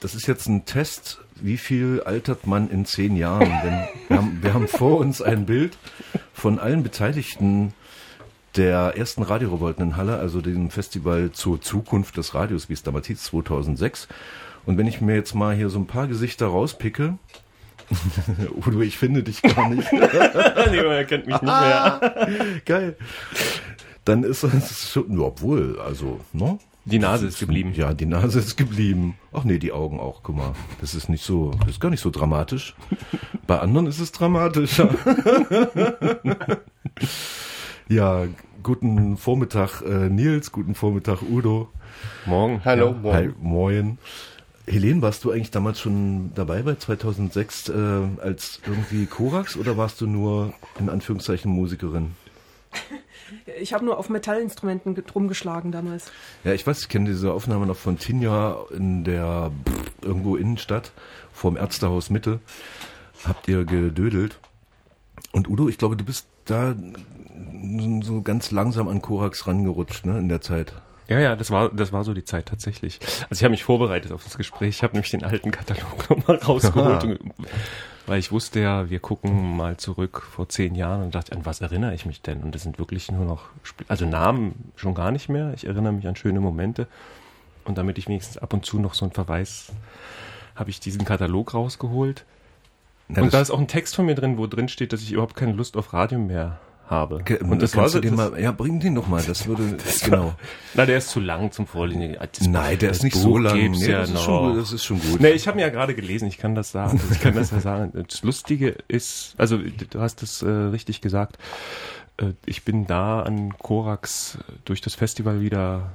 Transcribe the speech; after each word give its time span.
das 0.00 0.14
ist 0.14 0.26
jetzt 0.26 0.48
ein 0.48 0.64
Test, 0.64 1.20
wie 1.36 1.56
viel 1.56 2.02
altert 2.04 2.46
man 2.46 2.70
in 2.70 2.84
zehn 2.84 3.16
Jahren? 3.16 3.50
Denn 3.62 3.88
wir 4.08 4.16
haben, 4.16 4.42
wir 4.42 4.54
haben 4.54 4.68
vor 4.68 4.98
uns 4.98 5.22
ein 5.22 5.46
Bild 5.46 5.76
von 6.32 6.58
allen 6.58 6.82
Beteiligten 6.82 7.72
der 8.56 8.96
ersten 8.96 9.22
Radiorevolten 9.22 9.84
in 9.84 9.96
Halle, 9.96 10.16
also 10.18 10.40
dem 10.40 10.70
Festival 10.70 11.30
zur 11.32 11.60
Zukunft 11.60 12.16
des 12.16 12.34
Radios, 12.34 12.68
wie 12.68 12.72
es 12.72 12.82
damals 12.82 13.06
hieß, 13.06 13.22
2006. 13.24 14.08
Und 14.66 14.76
wenn 14.76 14.86
ich 14.86 15.00
mir 15.00 15.14
jetzt 15.14 15.34
mal 15.34 15.54
hier 15.54 15.68
so 15.68 15.78
ein 15.78 15.86
paar 15.86 16.06
Gesichter 16.06 16.46
rauspicke, 16.46 17.18
Udo, 18.66 18.80
ich 18.80 18.98
finde 18.98 19.22
dich 19.22 19.42
gar 19.42 19.68
nicht. 19.68 19.92
nee, 19.92 19.98
er 19.98 21.04
kennt 21.04 21.26
mich 21.26 21.40
nicht 21.40 21.42
mehr. 21.42 22.60
Geil. 22.64 22.96
Dann 24.04 24.22
ist 24.22 24.44
es 24.44 24.92
schon, 24.92 25.18
obwohl, 25.20 25.78
also, 25.80 26.20
ne? 26.32 26.58
Die 26.84 26.98
Nase 26.98 27.26
ist 27.26 27.38
geblieben. 27.38 27.72
Ja, 27.74 27.92
die 27.92 28.06
Nase 28.06 28.38
ist 28.38 28.56
geblieben. 28.56 29.16
Ach 29.32 29.44
nee, 29.44 29.58
die 29.58 29.72
Augen 29.72 30.00
auch, 30.00 30.22
guck 30.22 30.36
mal. 30.36 30.52
Das 30.80 30.94
ist 30.94 31.08
nicht 31.08 31.24
so, 31.24 31.52
das 31.60 31.70
ist 31.70 31.80
gar 31.80 31.90
nicht 31.90 32.00
so 32.00 32.10
dramatisch. 32.10 32.74
Bei 33.46 33.60
anderen 33.60 33.86
ist 33.86 34.00
es 34.00 34.12
dramatischer. 34.12 34.94
ja, 37.88 38.24
guten 38.62 39.16
Vormittag 39.16 39.82
äh, 39.82 40.08
Nils, 40.08 40.52
guten 40.52 40.74
Vormittag 40.74 41.22
Udo. 41.22 41.68
Morgen. 42.26 42.62
Hallo, 42.64 42.86
Ja, 42.86 42.92
morgen. 42.92 43.16
Hi, 43.16 43.30
moin. 43.40 43.98
Helene, 44.66 45.02
warst 45.02 45.24
du 45.24 45.32
eigentlich 45.32 45.50
damals 45.50 45.80
schon 45.80 46.32
dabei 46.34 46.62
bei 46.62 46.76
2006 46.76 47.68
äh, 47.68 47.72
als 48.22 48.60
irgendwie 48.66 49.06
Korax 49.06 49.56
oder 49.56 49.76
warst 49.76 50.00
du 50.00 50.06
nur 50.06 50.54
in 50.78 50.88
Anführungszeichen 50.88 51.50
Musikerin? 51.50 52.12
Ich 53.60 53.72
habe 53.72 53.84
nur 53.84 53.98
auf 53.98 54.08
Metallinstrumenten 54.08 54.94
ge- 54.94 55.04
rumgeschlagen 55.14 55.72
damals. 55.72 56.10
Ja, 56.44 56.52
ich 56.52 56.66
weiß, 56.66 56.80
ich 56.82 56.88
kenne 56.88 57.08
diese 57.08 57.32
Aufnahme 57.32 57.66
noch 57.66 57.76
von 57.76 57.98
Tinja 57.98 58.56
in 58.74 59.04
der 59.04 59.50
pff, 59.68 59.92
irgendwo 60.02 60.36
Innenstadt 60.36 60.92
vorm 61.32 61.56
Ärztehaus 61.56 62.10
Mitte. 62.10 62.40
Habt 63.24 63.48
ihr 63.48 63.64
gedödelt? 63.64 64.38
Und 65.32 65.48
Udo, 65.48 65.68
ich 65.68 65.78
glaube, 65.78 65.96
du 65.96 66.04
bist 66.04 66.26
da 66.46 66.74
so 68.02 68.22
ganz 68.22 68.50
langsam 68.50 68.88
an 68.88 69.02
Korax 69.02 69.46
rangerutscht, 69.46 70.06
ne, 70.06 70.18
in 70.18 70.28
der 70.28 70.40
Zeit. 70.40 70.72
Ja, 71.08 71.18
ja, 71.18 71.36
das 71.36 71.50
war, 71.50 71.70
das 71.70 71.92
war 71.92 72.04
so 72.04 72.14
die 72.14 72.24
Zeit 72.24 72.46
tatsächlich. 72.46 73.00
Also 73.28 73.40
ich 73.40 73.42
habe 73.44 73.50
mich 73.50 73.64
vorbereitet 73.64 74.12
auf 74.12 74.22
das 74.24 74.36
Gespräch. 74.38 74.76
Ich 74.76 74.82
habe 74.82 74.92
nämlich 74.94 75.10
den 75.10 75.24
alten 75.24 75.50
Katalog 75.50 76.08
nochmal 76.08 76.36
rausgeholt, 76.36 77.04
und, 77.04 77.18
weil 78.06 78.18
ich 78.18 78.32
wusste 78.32 78.60
ja, 78.60 78.90
wir 78.90 78.98
gucken 78.98 79.56
mal 79.56 79.76
zurück 79.76 80.22
vor 80.22 80.48
zehn 80.48 80.74
Jahren 80.74 81.02
und 81.02 81.14
dachte, 81.14 81.32
an 81.32 81.46
was 81.46 81.60
erinnere 81.60 81.94
ich 81.94 82.06
mich 82.06 82.22
denn? 82.22 82.42
Und 82.42 82.54
das 82.54 82.62
sind 82.62 82.78
wirklich 82.78 83.10
nur 83.10 83.24
noch, 83.24 83.44
Sp- 83.62 83.86
also 83.88 84.06
Namen 84.06 84.72
schon 84.76 84.94
gar 84.94 85.10
nicht 85.10 85.28
mehr. 85.28 85.52
Ich 85.54 85.66
erinnere 85.66 85.92
mich 85.92 86.06
an 86.06 86.16
schöne 86.16 86.40
Momente. 86.40 86.86
Und 87.64 87.78
damit 87.78 87.98
ich 87.98 88.08
wenigstens 88.08 88.38
ab 88.38 88.52
und 88.52 88.64
zu 88.64 88.78
noch 88.78 88.94
so 88.94 89.04
einen 89.04 89.12
Verweis, 89.12 89.72
habe 90.56 90.70
ich 90.70 90.80
diesen 90.80 91.04
Katalog 91.04 91.54
rausgeholt. 91.54 92.24
Ja, 93.08 93.22
und 93.22 93.34
da 93.34 93.40
ist 93.40 93.50
auch 93.50 93.58
ein 93.58 93.68
Text 93.68 93.96
von 93.96 94.06
mir 94.06 94.14
drin, 94.14 94.38
wo 94.38 94.46
drin 94.46 94.68
steht, 94.68 94.92
dass 94.92 95.02
ich 95.02 95.12
überhaupt 95.12 95.36
keine 95.36 95.52
Lust 95.52 95.76
auf 95.76 95.92
Radio 95.92 96.18
mehr 96.18 96.58
habe. 96.90 97.22
Ge- 97.24 97.40
und 97.40 97.62
das 97.62 97.72
kannst 97.72 97.94
war 97.94 98.00
du 98.02 98.08
so, 98.08 98.16
das, 98.16 98.30
mal, 98.32 98.40
ja, 98.40 98.52
bring 98.52 98.80
den 98.80 98.94
doch 98.96 99.06
mal, 99.06 99.22
das 99.22 99.46
würde, 99.46 99.76
genau. 100.04 100.34
na, 100.74 100.84
der 100.86 100.98
ist 100.98 101.08
zu 101.10 101.20
lang 101.20 101.52
zum 101.52 101.66
Vorlesen. 101.66 102.16
Das- 102.18 102.46
Nein, 102.46 102.78
der 102.78 102.88
das 102.88 102.98
ist 102.98 103.02
nicht 103.04 103.14
Buch 103.14 103.22
so 103.22 103.38
lang. 103.38 103.70
Nee, 103.70 103.86
ja 103.90 104.00
das, 104.00 104.10
ist 104.10 104.22
schon, 104.22 104.56
das 104.56 104.72
ist 104.72 104.84
schon 104.84 105.00
gut. 105.00 105.20
Nee, 105.20 105.30
ich 105.30 105.46
habe 105.46 105.56
mir 105.56 105.62
ja 105.62 105.68
gerade 105.70 105.94
gelesen, 105.94 106.26
ich 106.28 106.38
kann 106.38 106.54
das 106.54 106.72
sagen. 106.72 107.00
Ich 107.12 107.20
kann 107.20 107.34
das 107.34 107.50
ja 107.52 107.60
sagen. 107.60 107.92
Das 108.08 108.22
Lustige 108.22 108.76
ist, 108.88 109.34
also 109.38 109.56
du 109.58 110.00
hast 110.00 110.22
es 110.22 110.42
äh, 110.42 110.48
richtig 110.48 111.00
gesagt, 111.00 111.38
äh, 112.18 112.32
ich 112.46 112.64
bin 112.64 112.86
da 112.86 113.22
an 113.22 113.56
Korax 113.58 114.38
durch 114.64 114.80
das 114.80 114.94
Festival 114.94 115.40
wieder 115.40 115.92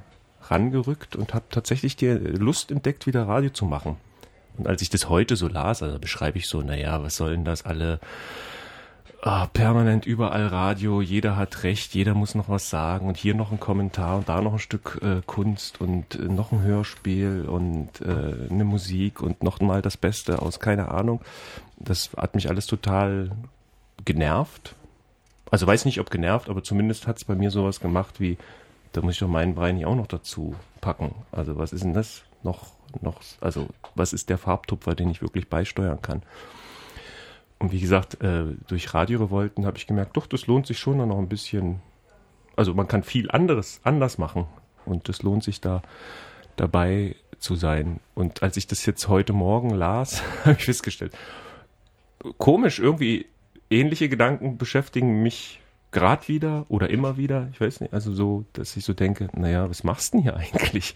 rangerückt 0.48 1.16
und 1.16 1.34
habe 1.34 1.44
tatsächlich 1.50 1.96
die 1.96 2.08
Lust 2.08 2.70
entdeckt, 2.70 3.06
wieder 3.06 3.26
Radio 3.28 3.50
zu 3.50 3.64
machen. 3.64 3.96
Und 4.56 4.66
als 4.68 4.80
ich 4.80 4.88
das 4.88 5.08
heute 5.08 5.36
so 5.36 5.48
las, 5.48 5.82
also 5.82 5.98
beschreibe 5.98 6.38
ich 6.38 6.46
so, 6.48 6.62
naja, 6.62 7.02
was 7.02 7.16
soll 7.16 7.32
denn 7.32 7.44
das 7.44 7.66
alle 7.66 8.00
ah, 9.22 9.46
permanent 9.46 10.06
überall 10.06 10.46
Radio, 10.46 11.00
jeder 11.00 11.36
hat 11.36 11.62
recht, 11.62 11.94
jeder 11.94 12.14
muss 12.14 12.34
noch 12.34 12.48
was 12.48 12.70
sagen 12.70 13.08
und 13.08 13.16
hier 13.16 13.34
noch 13.34 13.52
ein 13.52 13.60
Kommentar 13.60 14.18
und 14.18 14.28
da 14.28 14.40
noch 14.40 14.54
ein 14.54 14.58
Stück 14.58 15.00
äh, 15.02 15.22
Kunst 15.26 15.80
und 15.80 16.14
äh, 16.14 16.22
noch 16.22 16.52
ein 16.52 16.62
Hörspiel 16.62 17.46
und 17.48 18.00
äh, 18.00 18.50
eine 18.50 18.64
Musik 18.64 19.20
und 19.22 19.42
noch 19.42 19.60
mal 19.60 19.82
das 19.82 19.96
Beste 19.96 20.42
aus, 20.42 20.60
keine 20.60 20.90
Ahnung. 20.90 21.20
Das 21.78 22.10
hat 22.16 22.34
mich 22.34 22.48
alles 22.48 22.66
total 22.66 23.32
genervt. 24.04 24.74
Also 25.50 25.66
weiß 25.66 25.84
nicht, 25.84 26.00
ob 26.00 26.10
genervt, 26.10 26.48
aber 26.48 26.62
zumindest 26.62 27.06
hat 27.06 27.18
es 27.18 27.24
bei 27.24 27.34
mir 27.34 27.50
sowas 27.50 27.80
gemacht 27.80 28.20
wie, 28.20 28.36
da 28.92 29.00
muss 29.00 29.14
ich 29.14 29.20
doch 29.20 29.28
meinen 29.28 29.54
Brei 29.54 29.72
nicht 29.72 29.86
auch 29.86 29.94
noch 29.94 30.08
dazu 30.08 30.54
packen. 30.80 31.14
Also 31.32 31.58
was 31.58 31.72
ist 31.72 31.84
denn 31.84 31.94
das 31.94 32.22
noch, 32.42 32.72
noch, 33.00 33.20
also 33.40 33.68
was 33.94 34.12
ist 34.12 34.28
der 34.28 34.38
Farbtupfer, 34.38 34.94
den 34.94 35.10
ich 35.10 35.22
wirklich 35.22 35.48
beisteuern 35.48 36.02
kann? 36.02 36.22
Und 37.58 37.72
wie 37.72 37.80
gesagt, 37.80 38.22
äh, 38.22 38.44
durch 38.68 38.92
Radiorevolten 38.92 39.64
habe 39.66 39.78
ich 39.78 39.86
gemerkt, 39.86 40.16
doch, 40.16 40.26
das 40.26 40.46
lohnt 40.46 40.66
sich 40.66 40.78
schon 40.78 40.98
noch 40.98 41.18
ein 41.18 41.28
bisschen. 41.28 41.80
Also 42.54 42.74
man 42.74 42.88
kann 42.88 43.02
viel 43.02 43.30
anderes 43.30 43.80
anders 43.84 44.18
machen 44.18 44.46
und 44.84 45.08
es 45.08 45.22
lohnt 45.22 45.44
sich 45.44 45.60
da 45.60 45.82
dabei 46.56 47.16
zu 47.38 47.54
sein. 47.54 48.00
Und 48.14 48.42
als 48.42 48.56
ich 48.56 48.66
das 48.66 48.84
jetzt 48.86 49.08
heute 49.08 49.32
Morgen 49.32 49.70
las, 49.70 50.22
habe 50.44 50.56
ich 50.58 50.64
festgestellt, 50.64 51.16
komisch, 52.38 52.78
irgendwie 52.78 53.26
ähnliche 53.70 54.08
Gedanken 54.08 54.58
beschäftigen 54.58 55.22
mich 55.22 55.60
gerade 55.92 56.28
wieder 56.28 56.66
oder 56.68 56.90
immer 56.90 57.16
wieder. 57.16 57.48
Ich 57.52 57.60
weiß 57.60 57.80
nicht, 57.80 57.94
also 57.94 58.12
so, 58.12 58.44
dass 58.52 58.76
ich 58.76 58.84
so 58.84 58.92
denke, 58.92 59.28
naja, 59.34 59.68
was 59.70 59.82
machst 59.84 60.12
du 60.12 60.18
denn 60.18 60.22
hier 60.24 60.36
eigentlich? 60.36 60.94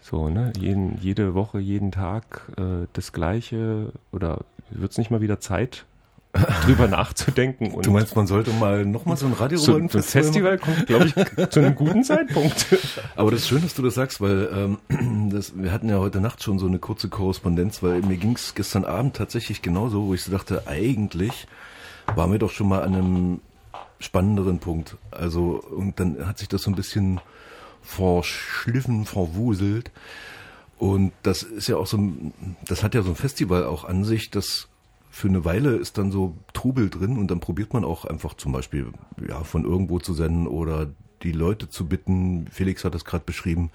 So, 0.00 0.28
ne? 0.28 0.52
Jeden, 0.58 0.98
jede 0.98 1.34
Woche, 1.34 1.58
jeden 1.58 1.92
Tag 1.92 2.52
äh, 2.58 2.86
das 2.92 3.12
Gleiche 3.12 3.92
oder 4.12 4.44
wird 4.70 4.92
es 4.92 4.98
nicht 4.98 5.10
mal 5.10 5.20
wieder 5.20 5.40
Zeit, 5.40 5.84
drüber 6.64 6.86
nachzudenken? 6.86 7.72
Und 7.72 7.86
Du 7.86 7.90
meinst, 7.90 8.14
man 8.14 8.26
sollte 8.26 8.52
mal 8.52 8.84
nochmal 8.84 9.16
so 9.16 9.26
ein 9.26 9.32
Radio 9.32 9.58
so 9.58 9.76
ein 9.76 9.88
Festival 9.88 10.58
kommt, 10.58 10.86
glaube 10.86 11.06
ich, 11.06 11.50
zu 11.50 11.60
einem 11.60 11.74
guten 11.74 12.04
Zeitpunkt. 12.04 12.66
Aber 13.16 13.30
das 13.30 13.40
ist 13.40 13.48
schön, 13.48 13.62
dass 13.62 13.74
du 13.74 13.82
das 13.82 13.94
sagst, 13.94 14.20
weil 14.20 14.76
ähm, 14.90 15.30
das, 15.32 15.52
wir 15.56 15.72
hatten 15.72 15.88
ja 15.88 15.98
heute 15.98 16.20
Nacht 16.20 16.42
schon 16.42 16.58
so 16.58 16.66
eine 16.66 16.78
kurze 16.78 17.08
Korrespondenz, 17.08 17.82
weil 17.82 18.00
mir 18.02 18.16
ging 18.16 18.34
es 18.34 18.54
gestern 18.54 18.84
Abend 18.84 19.16
tatsächlich 19.16 19.62
genauso, 19.62 20.06
wo 20.06 20.14
ich 20.14 20.22
so 20.22 20.30
dachte, 20.30 20.66
eigentlich 20.66 21.46
waren 22.14 22.32
wir 22.32 22.38
doch 22.38 22.50
schon 22.50 22.68
mal 22.68 22.82
an 22.82 22.94
einem 22.94 23.40
spannenderen 23.98 24.58
Punkt. 24.58 24.96
Also, 25.10 25.62
und 25.62 26.00
dann 26.00 26.26
hat 26.26 26.38
sich 26.38 26.48
das 26.48 26.62
so 26.62 26.70
ein 26.70 26.76
bisschen 26.76 27.20
verschliffen, 27.82 29.04
verwuselt. 29.04 29.90
Und 30.80 31.12
das 31.22 31.42
ist 31.42 31.68
ja 31.68 31.76
auch 31.76 31.86
so, 31.86 31.98
ein- 31.98 32.32
das 32.66 32.82
hat 32.82 32.94
ja 32.94 33.02
so 33.02 33.10
ein 33.10 33.14
Festival 33.14 33.64
auch 33.64 33.84
an 33.84 34.02
sich, 34.02 34.30
das 34.30 34.66
für 35.10 35.28
eine 35.28 35.44
Weile 35.44 35.76
ist 35.76 35.98
dann 35.98 36.10
so 36.10 36.34
Trubel 36.54 36.88
drin 36.88 37.18
und 37.18 37.30
dann 37.30 37.38
probiert 37.40 37.74
man 37.74 37.84
auch 37.84 38.06
einfach 38.06 38.32
zum 38.34 38.52
Beispiel 38.52 38.86
ja 39.28 39.44
von 39.44 39.64
irgendwo 39.64 39.98
zu 39.98 40.14
senden 40.14 40.46
oder 40.46 40.88
die 41.22 41.32
Leute 41.32 41.68
zu 41.68 41.86
bitten. 41.86 42.46
Felix 42.50 42.82
hat 42.84 42.94
das 42.94 43.04
gerade 43.04 43.24
beschrieben, 43.26 43.70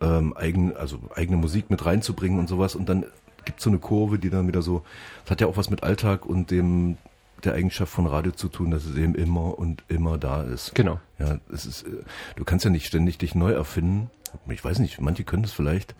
ähm, 0.00 0.34
eigen, 0.36 0.74
also 0.76 0.98
eigene 1.14 1.36
Musik 1.36 1.70
mit 1.70 1.86
reinzubringen 1.86 2.40
und 2.40 2.48
sowas. 2.48 2.74
Und 2.74 2.88
dann 2.88 3.04
gibt 3.44 3.60
so 3.60 3.70
eine 3.70 3.78
Kurve, 3.78 4.18
die 4.18 4.30
dann 4.30 4.48
wieder 4.48 4.62
so, 4.62 4.82
das 5.24 5.32
hat 5.32 5.40
ja 5.40 5.46
auch 5.46 5.56
was 5.56 5.70
mit 5.70 5.82
Alltag 5.84 6.26
und 6.26 6.50
dem 6.50 6.96
der 7.44 7.52
Eigenschaft 7.52 7.92
von 7.92 8.06
Radio 8.06 8.32
zu 8.32 8.48
tun, 8.48 8.70
dass 8.70 8.86
es 8.86 8.96
eben 8.96 9.14
immer 9.14 9.58
und 9.58 9.84
immer 9.88 10.16
da 10.18 10.42
ist. 10.42 10.74
Genau. 10.74 10.98
Ja, 11.18 11.38
es 11.52 11.66
ist, 11.66 11.82
äh, 11.82 11.90
du 12.36 12.44
kannst 12.44 12.64
ja 12.64 12.70
nicht 12.70 12.86
ständig 12.86 13.18
dich 13.18 13.34
neu 13.34 13.52
erfinden. 13.52 14.10
Ich 14.48 14.64
weiß 14.64 14.78
nicht, 14.78 15.00
manche 15.00 15.24
können 15.24 15.42
das 15.42 15.52
vielleicht. 15.52 15.94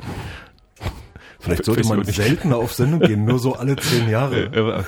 Vielleicht 1.45 1.67
sollte 1.67 1.87
man 1.87 2.03
seltener 2.05 2.57
auf 2.57 2.73
Sendung 2.73 3.01
gehen, 3.01 3.27
nur 3.27 3.39
so 3.39 3.55
alle 3.55 3.77
zehn 3.77 4.09
Jahre. 4.09 4.85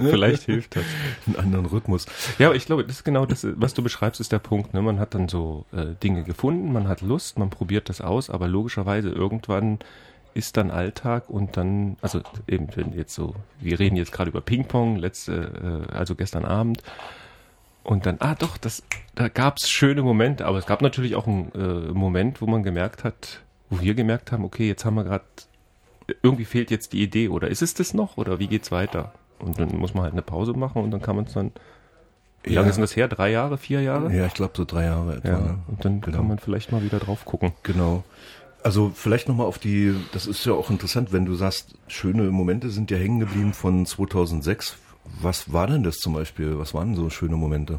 Vielleicht 0.00 0.42
hilft 0.42 0.74
das. 0.74 0.82
Einen 1.26 1.36
anderen 1.36 1.66
Rhythmus. 1.66 2.06
Ja, 2.38 2.48
aber 2.48 2.56
ich 2.56 2.66
glaube, 2.66 2.84
das 2.84 2.96
ist 2.96 3.04
genau 3.04 3.26
das, 3.26 3.46
was 3.56 3.74
du 3.74 3.82
beschreibst, 3.82 4.20
ist 4.20 4.32
der 4.32 4.40
Punkt. 4.40 4.74
Ne? 4.74 4.82
Man 4.82 4.98
hat 4.98 5.14
dann 5.14 5.28
so 5.28 5.66
äh, 5.72 5.94
Dinge 6.02 6.24
gefunden, 6.24 6.72
man 6.72 6.88
hat 6.88 7.00
Lust, 7.00 7.38
man 7.38 7.50
probiert 7.50 7.88
das 7.88 8.00
aus, 8.00 8.28
aber 8.28 8.48
logischerweise 8.48 9.10
irgendwann 9.10 9.78
ist 10.34 10.56
dann 10.56 10.72
Alltag 10.72 11.30
und 11.30 11.56
dann, 11.56 11.96
also 12.02 12.20
eben 12.48 12.66
wenn 12.74 12.92
jetzt 12.92 13.14
so, 13.14 13.36
wir 13.60 13.78
reden 13.78 13.94
jetzt 13.94 14.10
gerade 14.10 14.30
über 14.30 14.40
Ping-Pong, 14.40 14.96
letzte, 14.96 15.86
äh, 15.90 15.94
also 15.94 16.16
gestern 16.16 16.44
Abend. 16.44 16.82
Und 17.84 18.06
dann, 18.06 18.16
ah 18.20 18.34
doch, 18.34 18.56
das, 18.56 18.82
da 19.14 19.28
gab 19.28 19.58
es 19.58 19.70
schöne 19.70 20.02
Momente, 20.02 20.46
aber 20.46 20.58
es 20.58 20.66
gab 20.66 20.80
natürlich 20.82 21.14
auch 21.14 21.26
einen 21.26 21.52
äh, 21.54 21.92
Moment, 21.92 22.40
wo 22.40 22.46
man 22.46 22.62
gemerkt 22.62 23.04
hat, 23.04 23.40
wo 23.70 23.80
wir 23.80 23.94
gemerkt 23.94 24.32
haben, 24.32 24.44
okay, 24.44 24.66
jetzt 24.66 24.84
haben 24.84 24.94
wir 24.96 25.04
gerade, 25.04 25.24
irgendwie 26.22 26.44
fehlt 26.46 26.70
jetzt 26.70 26.92
die 26.94 27.02
Idee, 27.02 27.28
oder 27.28 27.48
ist 27.48 27.62
es 27.62 27.74
das 27.74 27.94
noch, 27.94 28.16
oder 28.16 28.38
wie 28.38 28.46
geht's 28.46 28.72
weiter? 28.72 29.12
Und 29.38 29.58
dann 29.60 29.76
muss 29.76 29.94
man 29.94 30.04
halt 30.04 30.14
eine 30.14 30.22
Pause 30.22 30.54
machen 30.54 30.82
und 30.82 30.90
dann 30.90 31.02
kann 31.02 31.16
man 31.16 31.26
es 31.26 31.34
dann 31.34 31.52
wie 32.42 32.50
Ja. 32.52 32.56
lange 32.60 32.68
ist 32.70 32.76
denn 32.76 32.82
das 32.82 32.94
her? 32.96 33.08
Drei 33.08 33.30
Jahre, 33.30 33.56
vier 33.56 33.80
Jahre? 33.80 34.14
Ja, 34.14 34.26
ich 34.26 34.34
glaube 34.34 34.52
so 34.54 34.66
drei 34.66 34.84
Jahre 34.84 35.16
etwa. 35.16 35.28
Ja, 35.28 35.38
Ne? 35.38 35.58
und 35.66 35.82
dann 35.84 36.00
Genau. 36.02 36.16
kann 36.18 36.28
man 36.28 36.38
vielleicht 36.38 36.72
mal 36.72 36.82
wieder 36.82 36.98
drauf 36.98 37.24
gucken. 37.24 37.52
Genau. 37.62 38.04
Also 38.62 38.92
vielleicht 38.94 39.28
nochmal 39.28 39.46
auf 39.46 39.58
die, 39.58 39.94
das 40.12 40.26
ist 40.26 40.44
ja 40.44 40.52
auch 40.52 40.68
interessant, 40.70 41.10
wenn 41.12 41.24
du 41.24 41.34
sagst, 41.34 41.74
schöne 41.88 42.24
Momente 42.24 42.68
sind 42.70 42.90
ja 42.90 42.98
hängen 42.98 43.18
geblieben 43.20 43.54
von 43.54 43.84
2006. 43.86 44.76
Was 45.20 45.52
war 45.52 45.66
denn 45.66 45.82
das 45.82 45.96
zum 45.96 46.14
Beispiel? 46.14 46.58
Was 46.58 46.74
waren 46.74 46.94
so 46.94 47.10
schöne 47.10 47.36
Momente? 47.36 47.78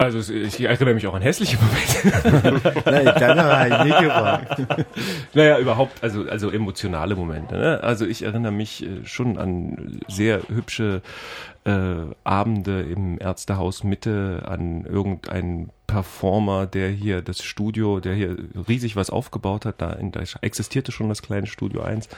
Also 0.00 0.32
ich 0.32 0.60
erinnere 0.60 0.94
mich 0.94 1.08
auch 1.08 1.14
an 1.14 1.22
hässliche 1.22 1.56
Momente. 1.56 2.80
Nein, 2.84 3.04
dann 3.04 3.40
habe 3.40 3.68
ich 3.68 3.84
nicht 3.84 4.00
gefragt. 4.00 4.86
naja, 5.34 5.58
überhaupt, 5.58 6.04
also, 6.04 6.22
also 6.28 6.50
emotionale 6.50 7.16
Momente. 7.16 7.56
Ne? 7.56 7.80
Also 7.82 8.06
ich 8.06 8.22
erinnere 8.22 8.52
mich 8.52 8.84
äh, 8.84 9.04
schon 9.04 9.38
an 9.38 10.00
sehr 10.06 10.42
hübsche 10.48 11.02
äh, 11.68 12.14
Abende 12.24 12.80
im 12.80 13.20
Ärztehaus 13.20 13.84
Mitte, 13.84 14.44
an 14.46 14.84
irgendeinen 14.86 15.70
Performer, 15.86 16.66
der 16.66 16.88
hier 16.88 17.20
das 17.20 17.42
Studio, 17.42 18.00
der 18.00 18.14
hier 18.14 18.36
riesig 18.68 18.96
was 18.96 19.10
aufgebaut 19.10 19.66
hat, 19.66 19.80
da, 19.82 19.92
in, 19.92 20.12
da 20.12 20.22
existierte 20.40 20.92
schon 20.92 21.08
das 21.08 21.22
kleine 21.22 21.46
Studio 21.46 21.82
1 21.82 22.08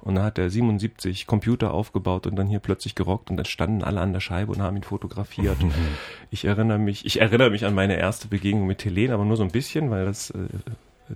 und 0.00 0.14
da 0.14 0.22
hat 0.22 0.38
er 0.38 0.48
77 0.48 1.26
Computer 1.26 1.74
aufgebaut 1.74 2.26
und 2.26 2.36
dann 2.36 2.46
hier 2.46 2.60
plötzlich 2.60 2.94
gerockt. 2.94 3.30
Und 3.30 3.36
dann 3.36 3.46
standen 3.46 3.82
alle 3.82 4.00
an 4.00 4.12
der 4.12 4.20
Scheibe 4.20 4.52
und 4.52 4.62
haben 4.62 4.76
ihn 4.76 4.82
fotografiert. 4.84 5.58
ich 6.30 6.44
erinnere 6.44 6.78
mich, 6.78 7.04
ich 7.04 7.20
erinnere 7.20 7.50
mich 7.50 7.64
an 7.64 7.74
meine 7.74 7.96
erste 7.96 8.28
Begegnung 8.28 8.66
mit 8.66 8.84
Helene, 8.84 9.12
aber 9.12 9.24
nur 9.24 9.36
so 9.36 9.42
ein 9.42 9.50
bisschen, 9.50 9.90
weil 9.90 10.06
das 10.06 10.30
äh, 10.30 10.46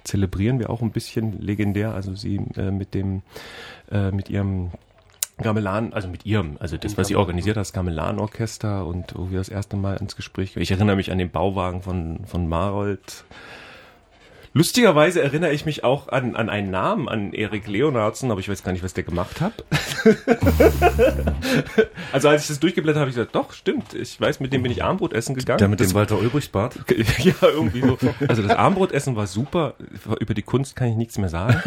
zelebrieren 0.03 0.59
wir 0.59 0.71
auch 0.71 0.83
ein 0.83 0.91
bisschen 0.91 1.41
legendär, 1.41 1.95
also 1.95 2.15
sie 2.15 2.41
äh, 2.57 2.71
mit 2.71 2.95
dem, 2.95 3.23
äh, 3.91 4.11
mit 4.11 4.31
ihrem 4.31 4.71
Gamelan, 5.39 5.93
also 5.93 6.09
mit 6.09 6.25
ihrem, 6.27 6.57
also 6.61 6.77
das, 6.77 6.97
was 6.97 7.09
sie 7.09 7.17
organisiert 7.17 7.57
hat, 7.57 7.63
das 7.63 7.73
Gamelan-Orchester 7.73 8.87
und 8.87 9.15
wo 9.17 9.31
wir 9.31 9.39
das 9.39 9.49
erste 9.49 9.77
Mal 9.77 9.97
ins 9.97 10.17
Gespräch, 10.17 10.57
ich 10.57 10.71
erinnere 10.71 10.97
mich 10.97 11.11
an 11.11 11.19
den 11.19 11.31
Bauwagen 11.31 11.83
von, 11.83 12.21
von 12.25 12.49
Marold, 12.49 13.25
Lustigerweise 14.57 15.21
erinnere 15.21 15.53
ich 15.53 15.67
mich 15.67 15.83
auch 15.83 16.07
an, 16.07 16.37
an 16.37 16.49
einen 16.49 16.71
Namen, 16.71 17.09
an 17.09 17.33
Erik 17.33 17.67
Leonardsen, 17.67 18.31
aber 18.31 18.39
ich 18.39 18.49
weiß 18.49 18.63
gar 18.63 18.71
nicht, 18.71 18.85
was 18.85 18.95
der 18.95 19.03
gemacht 19.03 19.41
hat. 19.41 19.65
also 22.13 22.29
als 22.29 22.43
ich 22.43 22.49
das 22.49 22.61
durchgeblättert 22.61 23.01
habe, 23.01 23.01
habe 23.01 23.11
ich 23.11 23.17
gesagt, 23.17 23.35
doch, 23.35 23.53
stimmt, 23.53 23.95
ich 23.95 24.21
weiß, 24.21 24.39
mit 24.39 24.53
dem 24.53 24.63
bin 24.63 24.71
ich 24.71 24.85
Armbrot 24.85 25.13
essen 25.13 25.35
gegangen. 25.35 25.59
Der 25.59 25.67
mit 25.67 25.81
das, 25.81 25.89
dem 25.89 25.95
Walter 25.97 26.21
Ulbricht-Bart? 26.21 26.77
ja, 27.19 27.35
irgendwie 27.43 27.81
so. 27.81 27.99
Also 28.29 28.43
das 28.43 28.53
Armbrotessen 28.53 29.17
war 29.17 29.27
super, 29.27 29.75
über 30.21 30.35
die 30.35 30.43
Kunst 30.43 30.77
kann 30.77 30.87
ich 30.87 30.95
nichts 30.95 31.19
mehr 31.19 31.31
sagen. 31.31 31.61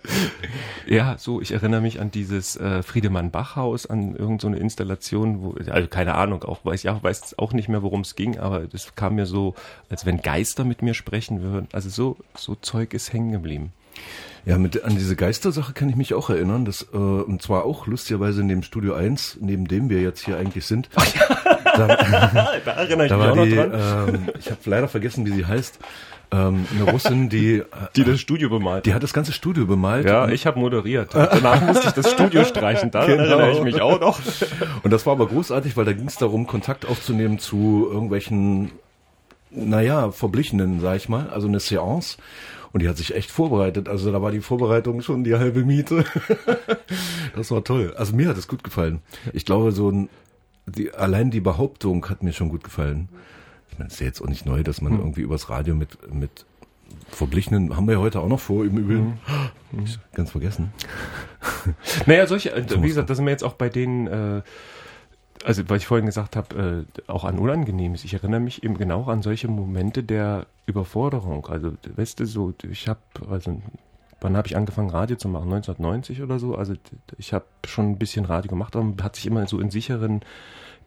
ja, 0.86 1.16
so, 1.16 1.40
ich 1.40 1.52
erinnere 1.52 1.80
mich 1.80 1.98
an 1.98 2.10
dieses 2.10 2.56
äh, 2.56 2.82
Friedemann-Bach-Haus, 2.82 3.86
an 3.86 4.16
irgendeine 4.16 4.56
so 4.58 4.62
Installation, 4.62 5.42
wo, 5.42 5.54
also 5.70 5.88
keine 5.88 6.14
Ahnung, 6.14 6.44
auch 6.44 6.62
weiß 6.62 6.84
ich 6.84 6.90
auch, 6.90 7.02
weiß 7.02 7.38
auch 7.38 7.54
nicht 7.54 7.70
mehr, 7.70 7.82
worum 7.82 8.02
es 8.02 8.16
ging, 8.16 8.38
aber 8.38 8.66
das 8.66 8.94
kam 8.96 9.14
mir 9.14 9.24
so, 9.24 9.54
als 9.88 10.04
wenn 10.04 10.20
Geister 10.20 10.64
mit 10.64 10.82
mir 10.82 10.92
sprechen 10.92 11.42
würden. 11.42 11.69
Also 11.72 11.88
so, 11.88 12.16
so 12.36 12.54
Zeug 12.54 12.94
ist 12.94 13.12
hängen 13.12 13.32
geblieben. 13.32 13.72
Ja, 14.46 14.56
mit, 14.56 14.82
an 14.84 14.96
diese 14.96 15.16
Geistersache 15.16 15.72
kann 15.72 15.88
ich 15.88 15.96
mich 15.96 16.14
auch 16.14 16.30
erinnern. 16.30 16.64
Das, 16.64 16.86
äh, 16.92 16.96
und 16.96 17.42
zwar 17.42 17.64
auch 17.64 17.86
lustigerweise 17.86 18.40
in 18.40 18.48
dem 18.48 18.62
Studio 18.62 18.94
1, 18.94 19.38
neben 19.40 19.68
dem 19.68 19.90
wir 19.90 20.00
jetzt 20.00 20.24
hier 20.24 20.38
eigentlich 20.38 20.66
sind. 20.66 20.88
Ach 20.96 21.14
ja. 21.14 21.38
Da, 21.76 21.86
da 22.64 22.72
erinnere 22.72 23.06
ich 23.06 23.10
da 23.10 23.16
mich 23.16 23.28
auch 23.28 23.44
die, 23.44 23.54
noch 23.54 23.70
dran. 23.70 24.14
Ähm, 24.14 24.28
ich 24.38 24.50
habe 24.50 24.60
leider 24.64 24.88
vergessen, 24.88 25.24
wie 25.24 25.30
sie 25.30 25.46
heißt. 25.46 25.78
Ähm, 26.32 26.66
eine 26.74 26.90
Russin, 26.90 27.28
die 27.28 27.58
äh, 27.58 27.64
die 27.94 28.04
das 28.04 28.20
Studio 28.20 28.50
bemalt. 28.50 28.86
Die 28.86 28.92
hat 28.92 29.02
das 29.02 29.12
ganze 29.12 29.32
Studio 29.32 29.66
bemalt. 29.66 30.04
Ja, 30.04 30.28
ich 30.28 30.46
habe 30.46 30.58
moderiert. 30.58 31.14
Danach 31.14 31.62
musste 31.62 31.86
ich 31.86 31.92
das 31.92 32.10
Studio 32.10 32.44
streichen. 32.44 32.90
Da 32.90 33.06
genau. 33.06 33.22
erinnere 33.22 33.52
ich 33.52 33.62
mich 33.62 33.80
auch 33.80 34.00
noch. 34.00 34.18
Und 34.82 34.90
das 34.92 35.06
war 35.06 35.12
aber 35.12 35.28
großartig, 35.28 35.76
weil 35.76 35.84
da 35.84 35.92
ging 35.92 36.08
es 36.08 36.16
darum, 36.16 36.46
Kontakt 36.48 36.86
aufzunehmen 36.86 37.38
zu 37.38 37.88
irgendwelchen 37.90 38.72
naja, 39.50 40.10
verblichenen, 40.10 40.80
sag 40.80 40.96
ich 40.96 41.08
mal, 41.08 41.28
also 41.30 41.48
eine 41.48 41.60
Seance. 41.60 42.18
Und 42.72 42.82
die 42.82 42.88
hat 42.88 42.96
sich 42.96 43.14
echt 43.14 43.30
vorbereitet. 43.30 43.88
Also 43.88 44.12
da 44.12 44.22
war 44.22 44.30
die 44.30 44.40
Vorbereitung 44.40 45.02
schon 45.02 45.24
die 45.24 45.34
halbe 45.34 45.64
Miete. 45.64 46.04
das 47.34 47.50
war 47.50 47.64
toll. 47.64 47.94
Also 47.96 48.14
mir 48.14 48.28
hat 48.28 48.36
es 48.36 48.46
gut 48.46 48.62
gefallen. 48.62 49.00
Ich 49.32 49.44
glaube, 49.44 49.72
so 49.72 49.90
ein, 49.90 50.08
die, 50.66 50.92
allein 50.94 51.32
die 51.32 51.40
Behauptung 51.40 52.08
hat 52.08 52.22
mir 52.22 52.32
schon 52.32 52.48
gut 52.48 52.62
gefallen. 52.62 53.08
Ich 53.70 53.78
meine, 53.78 53.88
es 53.88 53.94
ist 53.94 54.00
ja 54.00 54.06
jetzt 54.06 54.22
auch 54.22 54.28
nicht 54.28 54.46
neu, 54.46 54.62
dass 54.62 54.80
man 54.80 54.92
hm. 54.92 55.00
irgendwie 55.00 55.22
übers 55.22 55.50
Radio 55.50 55.74
mit, 55.74 56.12
mit 56.14 56.46
Verblichenen, 57.08 57.76
haben 57.76 57.86
wir 57.86 57.94
ja 57.94 58.00
heute 58.00 58.20
auch 58.20 58.28
noch 58.28 58.40
vor, 58.40 58.64
im 58.64 58.76
Übrigen. 58.76 59.18
Hm. 59.72 59.84
Ganz 60.14 60.30
vergessen. 60.30 60.72
Naja, 62.06 62.26
solche, 62.26 62.52
wie 62.56 62.88
gesagt, 62.88 63.10
das 63.10 63.16
sind 63.16 63.26
wir 63.26 63.30
jetzt 63.30 63.44
auch 63.44 63.54
bei 63.54 63.68
den, 63.68 64.06
äh, 64.06 64.42
also 65.44 65.68
weil 65.68 65.78
ich 65.78 65.86
vorhin 65.86 66.06
gesagt 66.06 66.36
habe, 66.36 66.86
äh, 66.96 67.10
auch 67.10 67.24
an 67.24 67.38
Unangenehmes. 67.38 68.04
Ich 68.04 68.14
erinnere 68.14 68.40
mich 68.40 68.62
eben 68.62 68.76
genau 68.76 69.04
an 69.04 69.22
solche 69.22 69.48
Momente 69.48 70.02
der 70.02 70.46
Überforderung. 70.66 71.46
Also, 71.46 71.72
weißt 71.96 72.20
du, 72.20 72.26
so, 72.26 72.54
ich 72.68 72.88
habe, 72.88 73.00
also, 73.30 73.60
wann 74.20 74.36
habe 74.36 74.48
ich 74.48 74.56
angefangen, 74.56 74.90
Radio 74.90 75.16
zu 75.16 75.28
machen? 75.28 75.52
1990 75.52 76.22
oder 76.22 76.38
so. 76.38 76.54
Also, 76.54 76.74
ich 77.18 77.32
habe 77.32 77.44
schon 77.66 77.92
ein 77.92 77.98
bisschen 77.98 78.24
Radio 78.24 78.50
gemacht, 78.50 78.76
aber 78.76 79.02
hat 79.02 79.16
sich 79.16 79.26
immer 79.26 79.46
so 79.46 79.60
in 79.60 79.70
sicheren 79.70 80.22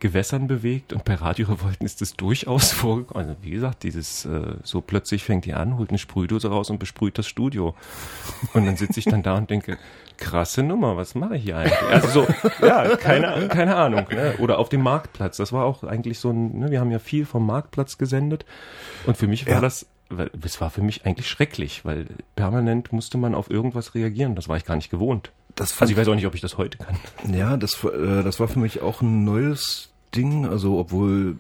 Gewässern 0.04 0.48
bewegt 0.48 0.92
und 0.92 1.06
bei 1.06 1.16
Radiorevolten 1.16 1.86
ist 1.86 2.02
es 2.02 2.16
durchaus 2.16 2.72
vorgekommen. 2.74 3.30
Also 3.30 3.42
wie 3.42 3.52
gesagt, 3.52 3.84
dieses 3.84 4.26
äh, 4.26 4.56
so 4.62 4.82
plötzlich 4.82 5.24
fängt 5.24 5.46
die 5.46 5.54
an, 5.54 5.78
holt 5.78 5.92
eine 5.92 5.98
Sprühdose 5.98 6.50
raus 6.50 6.70
und 6.70 6.78
besprüht 6.78 7.18
das 7.18 7.26
Studio. 7.26 7.74
Und 8.54 8.66
dann 8.66 8.76
sitze 8.76 9.00
ich 9.00 9.06
dann 9.06 9.24
da 9.24 9.38
und 9.38 9.50
denke, 9.50 9.78
krasse 10.18 10.62
Nummer, 10.62 10.98
was 10.98 11.16
mache 11.16 11.38
ich 11.38 11.44
hier 11.44 11.58
eigentlich? 11.58 11.90
Also 11.90 12.08
so, 12.08 12.28
ja, 12.66 12.98
keine, 12.98 13.48
keine 13.48 13.78
Ahnung. 13.78 14.06
Ne? 14.12 14.36
Oder 14.40 14.60
auf 14.60 14.68
dem 14.68 14.82
Marktplatz. 14.82 15.38
Das 15.38 15.54
war 15.54 15.64
auch 15.64 15.84
eigentlich 15.84 16.20
so 16.20 16.32
ein, 16.32 16.60
ne, 16.60 16.72
wir 16.72 16.82
haben 16.82 16.92
ja 16.92 17.00
viel 17.00 17.26
vom 17.26 17.46
Marktplatz 17.46 17.98
gesendet. 17.98 18.46
Und 19.06 19.16
für 19.16 19.28
mich 19.28 19.46
war 19.46 19.54
ja. 19.54 19.62
das, 19.62 19.86
es 20.44 20.62
war 20.62 20.70
für 20.70 20.82
mich 20.82 21.06
eigentlich 21.06 21.28
schrecklich, 21.28 21.86
weil 21.86 22.06
permanent 22.36 22.94
musste 22.94 23.18
man 23.18 23.36
auf 23.36 23.50
irgendwas 23.50 23.96
reagieren. 23.96 24.36
Das 24.36 24.48
war 24.48 24.58
ich 24.58 24.66
gar 24.66 24.76
nicht 24.76 24.90
gewohnt. 24.90 25.32
also 25.80 25.92
ich 25.92 25.98
weiß 25.98 26.08
auch 26.08 26.16
nicht, 26.16 26.28
ob 26.28 26.36
ich 26.36 26.42
das 26.42 26.58
heute 26.58 26.78
kann. 26.78 26.98
Ja, 27.32 27.58
das, 27.58 27.84
äh, 27.84 28.24
das 28.24 28.40
war 28.40 28.48
für 28.48 28.60
mich 28.60 28.82
auch 28.82 29.02
ein 29.02 29.24
neues 29.24 29.90
Ding. 30.16 30.48
Also 30.48 30.78
obwohl 30.80 31.38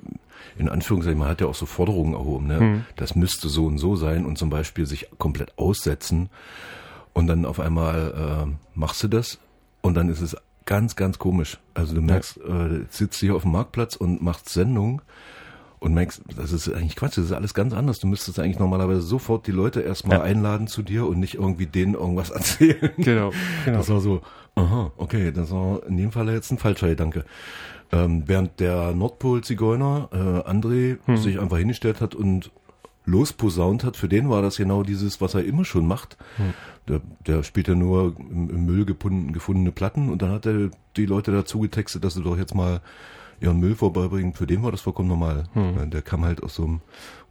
in 0.57 0.69
Anführungszeichen, 0.69 1.19
man 1.19 1.29
hat 1.29 1.41
ja 1.41 1.47
auch 1.47 1.55
so 1.55 1.65
Forderungen 1.65 2.13
erhoben, 2.13 2.47
ne? 2.47 2.59
Hm. 2.59 2.85
Das 2.95 3.15
müsste 3.15 3.49
so 3.49 3.65
und 3.65 3.77
so 3.77 3.95
sein 3.95 4.25
und 4.25 4.37
zum 4.37 4.49
Beispiel 4.49 4.85
sich 4.85 5.07
komplett 5.17 5.57
aussetzen. 5.57 6.29
Und 7.13 7.27
dann 7.27 7.45
auf 7.45 7.59
einmal 7.59 8.47
äh, 8.47 8.51
machst 8.73 9.03
du 9.03 9.07
das 9.07 9.39
und 9.81 9.93
dann 9.95 10.09
ist 10.09 10.21
es 10.21 10.35
ganz, 10.65 10.95
ganz 10.95 11.19
komisch. 11.19 11.59
Also 11.73 11.93
du 11.93 12.01
merkst, 12.01 12.39
ja. 12.47 12.67
äh, 12.67 12.85
sitzt 12.89 13.19
hier 13.19 13.35
auf 13.35 13.43
dem 13.43 13.51
Marktplatz 13.51 13.95
und 13.95 14.21
machst 14.21 14.49
Sendung 14.49 15.01
und 15.83 15.93
merkst, 15.93 16.21
das 16.37 16.53
ist 16.53 16.73
eigentlich 16.73 16.95
Quatsch, 16.95 17.17
das 17.17 17.25
ist 17.25 17.31
alles 17.33 17.53
ganz 17.53 17.73
anders. 17.73 17.99
Du 17.99 18.07
müsstest 18.07 18.39
eigentlich 18.39 18.57
normalerweise 18.57 19.01
sofort 19.01 19.47
die 19.47 19.51
Leute 19.51 19.81
erstmal 19.81 20.19
ja. 20.19 20.23
einladen 20.23 20.67
zu 20.67 20.81
dir 20.81 21.05
und 21.05 21.19
nicht 21.19 21.35
irgendwie 21.35 21.65
denen 21.65 21.93
irgendwas 21.93 22.29
erzählen. 22.29 22.91
Genau, 22.97 23.31
genau. 23.65 23.77
Das 23.77 23.89
war 23.89 23.99
so, 23.99 24.21
aha, 24.55 24.93
okay, 24.95 25.33
das 25.33 25.51
war 25.51 25.85
in 25.85 25.97
dem 25.97 26.13
Fall 26.13 26.29
jetzt 26.29 26.51
ein 26.51 26.57
falscher 26.57 26.87
Gedanke. 26.87 27.25
Ähm, 27.91 28.23
während 28.25 28.61
der 28.61 28.93
Nordpol-Zigeuner, 28.93 30.09
äh, 30.13 30.49
André, 30.49 30.99
hm. 31.05 31.17
sich 31.17 31.39
einfach 31.39 31.57
hingestellt 31.57 31.99
hat 31.99 32.15
und 32.15 32.51
losposaunt 33.05 33.83
hat, 33.83 33.97
für 33.97 34.07
den 34.07 34.29
war 34.29 34.41
das 34.41 34.55
genau 34.55 34.83
dieses, 34.83 35.19
was 35.19 35.33
er 35.33 35.43
immer 35.43 35.65
schon 35.65 35.85
macht. 35.85 36.17
Hm. 36.37 36.53
Der, 36.87 37.01
der 37.27 37.43
spielt 37.43 37.67
ja 37.67 37.75
nur 37.75 38.15
im, 38.17 38.49
im 38.49 38.65
Müll 38.65 38.85
gefunden, 38.85 39.33
gefundene 39.33 39.73
Platten 39.73 40.09
und 40.09 40.21
dann 40.21 40.31
hat 40.31 40.45
er 40.45 40.69
die 40.95 41.05
Leute 41.05 41.33
dazu 41.33 41.59
getextet, 41.59 42.05
dass 42.05 42.13
sie 42.13 42.23
doch 42.23 42.37
jetzt 42.37 42.55
mal 42.55 42.79
ihren 43.39 43.59
Müll 43.59 43.75
vorbeibringen. 43.75 44.33
Für 44.33 44.47
den 44.47 44.63
war 44.63 44.71
das 44.71 44.81
vollkommen 44.81 45.09
normal. 45.09 45.45
Hm. 45.53 45.89
Der 45.89 46.01
kam 46.01 46.25
halt 46.25 46.43
aus 46.43 46.55
so 46.55 46.63
einem, 46.63 46.81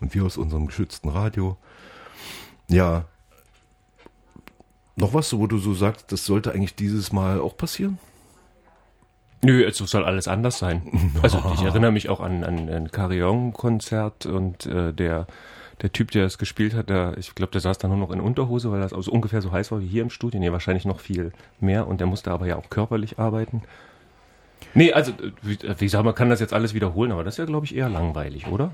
und 0.00 0.14
wir 0.14 0.25
aus 0.25 0.37
unserem 0.37 0.66
geschützten 0.66 1.09
Radio. 1.09 1.56
Ja. 2.68 3.04
Noch 4.97 5.14
was, 5.14 5.37
wo 5.37 5.47
du 5.47 5.59
so 5.59 5.75
sagst, 5.75 6.12
das 6.12 6.26
sollte 6.26 6.52
eigentlich 6.52 6.75
dieses 6.75 7.12
Mal 7.12 7.40
auch 7.40 7.56
passieren? 7.56 7.99
Nö, 9.44 9.64
es 9.64 9.78
soll 9.78 10.04
alles 10.04 10.28
anders 10.28 10.59
sein. 10.59 11.12
Also 11.23 11.42
ich 11.54 11.62
erinnere 11.62 11.92
mich 11.92 12.09
auch 12.09 12.21
an, 12.21 12.44
an 12.44 12.68
ein 12.68 12.90
Carillon-Konzert 12.90 14.26
und 14.26 14.66
äh, 14.66 14.92
der 14.92 15.26
der 15.82 15.92
Typ, 15.92 16.12
der 16.12 16.26
es 16.26 16.38
gespielt 16.38 16.75
hat, 16.75 16.88
der, 16.88 17.16
ich 17.18 17.35
glaube, 17.35 17.50
der 17.50 17.61
saß 17.61 17.78
dann 17.78 17.90
nur 17.90 17.99
noch 17.99 18.12
in 18.12 18.21
Unterhose, 18.21 18.71
weil 18.71 18.80
das 18.80 18.92
also 18.92 19.11
ungefähr 19.11 19.42
so 19.42 19.50
heiß 19.50 19.73
war 19.73 19.80
wie 19.80 19.87
hier 19.87 20.02
im 20.02 20.11
Studio. 20.11 20.38
Nee, 20.38 20.52
wahrscheinlich 20.52 20.85
noch 20.85 21.00
viel 21.00 21.32
mehr. 21.61 21.88
Und 21.88 22.00
der 22.00 22.06
musste 22.06 22.30
aber 22.30 22.47
ja 22.47 22.56
auch 22.56 22.71
körperlich 22.71 23.18
arbeiten. 23.18 23.62
Nee, 24.75 24.92
also, 24.92 25.12
wie, 25.42 25.59
wie 25.61 25.85
gesagt, 25.85 26.04
man 26.04 26.14
kann 26.14 26.31
das 26.31 26.40
jetzt 26.40 26.52
alles 26.52 26.75
wiederholen, 26.75 27.12
aber 27.12 27.25
das 27.25 27.35
ist 27.35 27.38
ja, 27.38 27.45
glaube 27.45 27.66
ich, 27.66 27.75
eher 27.75 27.88
langweilig, 27.88 28.47
oder? 28.47 28.73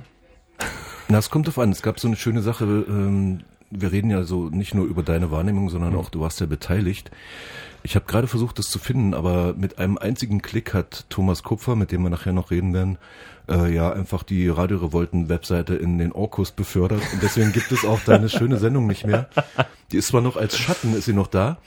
Na, 1.09 1.19
es 1.19 1.31
kommt 1.31 1.47
drauf 1.47 1.59
an. 1.59 1.71
Es 1.71 1.83
gab 1.83 1.99
so 1.99 2.09
eine 2.09 2.17
schöne 2.17 2.43
Sache, 2.43 2.65
ähm, 2.65 3.41
wir 3.71 3.93
reden 3.93 4.11
ja 4.11 4.25
so 4.25 4.49
nicht 4.49 4.75
nur 4.75 4.87
über 4.87 5.03
deine 5.03 5.31
Wahrnehmung, 5.31 5.71
sondern 5.71 5.93
mhm. 5.93 5.99
auch 5.99 6.11
du 6.11 6.21
warst 6.21 6.41
ja 6.41 6.47
beteiligt. 6.47 7.11
Ich 7.83 7.95
habe 7.95 8.07
gerade 8.07 8.27
versucht, 8.27 8.59
das 8.59 8.67
zu 8.67 8.79
finden, 8.79 9.15
aber 9.15 9.55
mit 9.55 9.79
einem 9.79 9.99
einzigen 9.99 10.43
Klick 10.43 10.75
hat 10.75 11.07
Thomas 11.11 11.43
Kupfer, 11.43 11.77
mit 11.77 11.93
dem 11.93 12.03
wir 12.03 12.11
nachher 12.11 12.33
noch 12.33 12.51
reden 12.51 12.75
werden, 12.75 12.99
äh, 13.49 13.73
ja 13.73 13.93
einfach 13.93 14.25
die 14.25 14.49
Radio 14.49 14.79
Revolten 14.79 15.29
Webseite 15.29 15.75
in 15.77 15.99
den 15.99 16.13
Orkus 16.13 16.51
befördert 16.51 17.03
und 17.13 17.23
deswegen 17.23 17.53
gibt 17.53 17.71
es 17.71 17.85
auch 17.85 18.01
deine 18.01 18.29
schöne 18.29 18.59
Sendung 18.59 18.87
nicht 18.87 19.07
mehr. 19.07 19.29
Die 19.93 19.97
ist 19.97 20.09
zwar 20.09 20.21
noch 20.21 20.37
als 20.37 20.59
Schatten, 20.59 20.95
ist 20.95 21.05
sie 21.05 21.13
noch 21.13 21.29
da, 21.29 21.59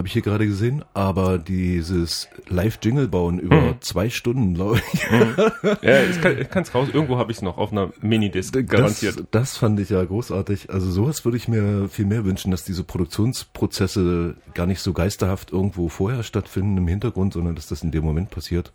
habe 0.00 0.08
ich 0.08 0.14
hier 0.14 0.22
gerade 0.22 0.46
gesehen, 0.46 0.82
aber 0.94 1.36
dieses 1.36 2.30
Live-Jingle 2.48 3.06
bauen 3.06 3.38
über 3.38 3.60
mhm. 3.60 3.74
zwei 3.80 4.08
Stunden, 4.08 4.54
glaube 4.54 4.80
ich. 4.94 5.10
Mhm. 5.10 5.36
Ja, 5.82 6.02
ich 6.04 6.48
kann 6.48 6.62
es 6.62 6.74
raus. 6.74 6.88
Irgendwo 6.90 7.18
habe 7.18 7.30
ich 7.30 7.36
es 7.36 7.42
noch 7.42 7.58
auf 7.58 7.70
einer 7.70 7.92
Minidisc 8.00 8.54
garantiert. 8.66 9.16
Das, 9.18 9.26
das 9.30 9.56
fand 9.58 9.78
ich 9.78 9.90
ja 9.90 10.02
großartig. 10.02 10.70
Also 10.70 10.90
sowas 10.90 11.26
würde 11.26 11.36
ich 11.36 11.48
mir 11.48 11.90
viel 11.90 12.06
mehr 12.06 12.24
wünschen, 12.24 12.50
dass 12.50 12.64
diese 12.64 12.82
Produktionsprozesse 12.82 14.36
gar 14.54 14.64
nicht 14.64 14.80
so 14.80 14.94
geisterhaft 14.94 15.52
irgendwo 15.52 15.90
vorher 15.90 16.22
stattfinden 16.22 16.78
im 16.78 16.88
Hintergrund, 16.88 17.34
sondern 17.34 17.54
dass 17.54 17.66
das 17.66 17.82
in 17.82 17.90
dem 17.90 18.02
Moment 18.02 18.30
passiert. 18.30 18.72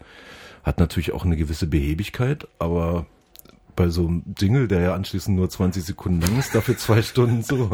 Hat 0.63 0.77
natürlich 0.79 1.11
auch 1.11 1.25
eine 1.25 1.37
gewisse 1.37 1.65
Behebigkeit, 1.65 2.47
aber 2.59 3.07
bei 3.75 3.89
so 3.89 4.07
einem 4.07 4.23
Jingle, 4.37 4.67
der 4.67 4.81
ja 4.81 4.93
anschließend 4.93 5.35
nur 5.35 5.49
20 5.49 5.83
Sekunden 5.83 6.21
lang 6.21 6.39
ist, 6.39 6.55
dafür 6.55 6.77
zwei 6.77 7.01
Stunden 7.01 7.43
so. 7.43 7.69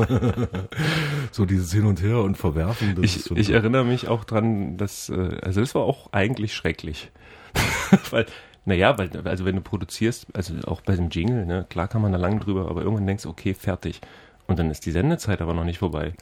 so 1.31 1.45
dieses 1.45 1.71
Hin 1.71 1.85
und 1.85 2.01
Her 2.01 2.19
und 2.19 2.37
Verwerfen. 2.37 2.95
das 2.95 3.05
Ich, 3.05 3.31
ich 3.31 3.47
so. 3.47 3.53
erinnere 3.53 3.85
mich 3.85 4.07
auch 4.07 4.23
dran, 4.23 4.77
dass, 4.77 5.09
äh, 5.09 5.37
also 5.41 5.61
es 5.61 5.75
war 5.75 5.83
auch 5.83 6.11
eigentlich 6.11 6.53
schrecklich. 6.53 7.11
weil, 8.11 8.25
naja, 8.65 8.97
weil, 8.97 9.09
also 9.25 9.45
wenn 9.45 9.55
du 9.55 9.61
produzierst, 9.61 10.27
also 10.33 10.55
auch 10.65 10.81
bei 10.81 10.95
dem 10.95 11.09
Jingle, 11.09 11.45
ne, 11.45 11.65
klar 11.69 11.87
kann 11.87 12.01
man 12.01 12.11
da 12.11 12.17
lang 12.17 12.39
drüber, 12.39 12.69
aber 12.69 12.81
irgendwann 12.81 13.07
denkst 13.07 13.23
du, 13.23 13.29
okay, 13.29 13.53
fertig. 13.53 14.01
Und 14.47 14.59
dann 14.59 14.71
ist 14.71 14.85
die 14.85 14.91
Sendezeit 14.91 15.41
aber 15.41 15.53
noch 15.53 15.63
nicht 15.63 15.79
vorbei. 15.79 16.13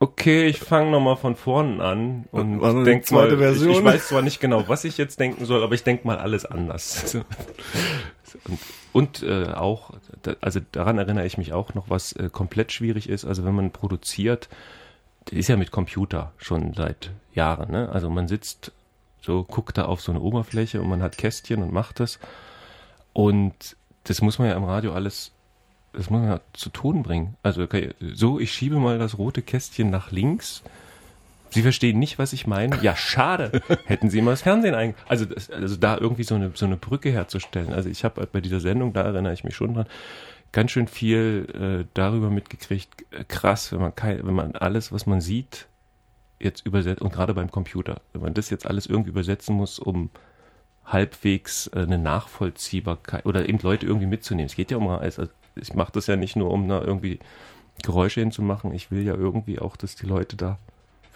Okay, 0.00 0.46
ich 0.46 0.60
fange 0.60 0.92
nochmal 0.92 1.16
von 1.16 1.34
vorne 1.34 1.82
an 1.82 2.26
und 2.30 2.60
die 2.60 2.84
denk 2.84 3.10
mal, 3.10 3.32
ich, 3.32 3.62
ich 3.62 3.84
weiß 3.84 4.08
zwar 4.08 4.22
nicht 4.22 4.40
genau, 4.40 4.68
was 4.68 4.84
ich 4.84 4.96
jetzt 4.96 5.18
denken 5.18 5.44
soll, 5.44 5.60
aber 5.64 5.74
ich 5.74 5.82
denke 5.82 6.06
mal 6.06 6.18
alles 6.18 6.46
anders. 6.46 7.18
Und, 8.48 8.58
und 8.92 9.22
äh, 9.22 9.52
auch, 9.52 9.92
da, 10.22 10.36
also 10.40 10.60
daran 10.72 10.98
erinnere 10.98 11.26
ich 11.26 11.38
mich 11.38 11.52
auch 11.52 11.74
noch, 11.74 11.90
was 11.90 12.12
äh, 12.12 12.28
komplett 12.30 12.72
schwierig 12.72 13.08
ist. 13.08 13.24
Also 13.24 13.44
wenn 13.44 13.54
man 13.54 13.70
produziert, 13.70 14.48
ist 15.30 15.48
ja 15.48 15.56
mit 15.56 15.70
Computer 15.70 16.32
schon 16.38 16.74
seit 16.74 17.10
Jahren. 17.34 17.70
Ne? 17.70 17.88
Also 17.90 18.10
man 18.10 18.28
sitzt 18.28 18.72
so, 19.20 19.44
guckt 19.44 19.78
da 19.78 19.84
auf 19.84 20.00
so 20.00 20.12
eine 20.12 20.20
Oberfläche 20.20 20.80
und 20.80 20.88
man 20.88 21.02
hat 21.02 21.18
Kästchen 21.18 21.62
und 21.62 21.72
macht 21.72 22.00
das. 22.00 22.18
Und 23.12 23.76
das 24.04 24.22
muss 24.22 24.38
man 24.38 24.48
ja 24.48 24.56
im 24.56 24.64
Radio 24.64 24.92
alles, 24.92 25.32
das 25.92 26.08
muss 26.08 26.20
man 26.20 26.30
ja 26.30 26.40
zu 26.52 26.70
Ton 26.70 27.02
bringen. 27.02 27.36
Also 27.42 27.62
okay, 27.62 27.94
so, 28.00 28.38
ich 28.40 28.52
schiebe 28.52 28.78
mal 28.78 28.98
das 28.98 29.18
rote 29.18 29.42
Kästchen 29.42 29.90
nach 29.90 30.10
links. 30.10 30.62
Sie 31.50 31.62
verstehen 31.62 31.98
nicht, 31.98 32.18
was 32.18 32.32
ich 32.32 32.46
meine? 32.46 32.78
Ja, 32.82 32.94
schade. 32.96 33.62
Hätten 33.84 34.10
Sie 34.10 34.20
mal 34.22 34.32
das 34.32 34.42
Fernsehen 34.42 34.74
ein... 34.74 34.94
Also, 35.08 35.26
also 35.52 35.76
da 35.76 35.96
irgendwie 35.98 36.24
so 36.24 36.34
eine, 36.34 36.52
so 36.54 36.66
eine 36.66 36.76
Brücke 36.76 37.10
herzustellen. 37.10 37.72
Also 37.72 37.88
ich 37.88 38.04
habe 38.04 38.26
bei 38.26 38.40
dieser 38.40 38.60
Sendung, 38.60 38.92
da 38.92 39.02
erinnere 39.02 39.32
ich 39.32 39.44
mich 39.44 39.56
schon 39.56 39.74
dran, 39.74 39.86
ganz 40.52 40.70
schön 40.70 40.88
viel 40.88 41.82
äh, 41.82 41.86
darüber 41.94 42.30
mitgekriegt. 42.30 43.04
Äh, 43.12 43.24
Krass, 43.28 43.72
wenn 43.72 43.80
man, 43.80 43.94
kein, 43.94 44.26
wenn 44.26 44.34
man 44.34 44.54
alles, 44.56 44.92
was 44.92 45.06
man 45.06 45.20
sieht, 45.20 45.66
jetzt 46.40 46.64
übersetzt, 46.66 47.02
und 47.02 47.12
gerade 47.12 47.34
beim 47.34 47.50
Computer, 47.50 48.00
wenn 48.12 48.22
man 48.22 48.34
das 48.34 48.50
jetzt 48.50 48.66
alles 48.66 48.86
irgendwie 48.86 49.10
übersetzen 49.10 49.56
muss, 49.56 49.78
um 49.78 50.10
halbwegs 50.84 51.68
äh, 51.68 51.80
eine 51.80 51.98
Nachvollziehbarkeit 51.98 53.26
oder 53.26 53.48
eben 53.48 53.58
Leute 53.58 53.86
irgendwie 53.86 54.06
mitzunehmen. 54.06 54.46
Es 54.46 54.56
geht 54.56 54.70
ja 54.70 54.76
um, 54.76 54.88
also 54.88 55.24
ich 55.56 55.74
mache 55.74 55.92
das 55.92 56.06
ja 56.06 56.16
nicht 56.16 56.36
nur, 56.36 56.50
um 56.50 56.68
da 56.68 56.80
irgendwie 56.80 57.18
Geräusche 57.82 58.20
hinzumachen. 58.20 58.72
Ich 58.72 58.90
will 58.90 59.02
ja 59.02 59.14
irgendwie 59.14 59.58
auch, 59.58 59.76
dass 59.76 59.96
die 59.96 60.06
Leute 60.06 60.36
da 60.36 60.58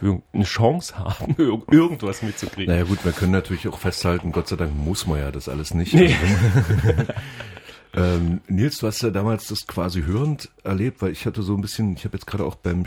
eine 0.02 0.44
Chance 0.44 0.98
haben, 0.98 1.34
irg- 1.38 1.72
irgendwas 1.72 2.22
mitzukriegen. 2.22 2.72
Naja 2.72 2.84
gut, 2.84 3.04
wir 3.04 3.12
können 3.12 3.32
natürlich 3.32 3.68
auch 3.68 3.78
festhalten, 3.78 4.32
Gott 4.32 4.48
sei 4.48 4.56
Dank 4.56 4.74
muss 4.76 5.06
man 5.06 5.18
ja 5.18 5.30
das 5.30 5.48
alles 5.48 5.74
nicht. 5.74 5.94
Nee. 5.94 6.14
ähm, 7.94 8.40
Nils, 8.48 8.78
du 8.78 8.86
hast 8.86 9.02
ja 9.02 9.10
damals 9.10 9.46
das 9.48 9.66
quasi 9.66 10.02
hörend 10.02 10.48
erlebt, 10.64 11.02
weil 11.02 11.12
ich 11.12 11.26
hatte 11.26 11.42
so 11.42 11.54
ein 11.54 11.60
bisschen, 11.60 11.92
ich 11.94 12.04
habe 12.04 12.16
jetzt 12.16 12.26
gerade 12.26 12.44
auch 12.44 12.54
beim, 12.54 12.84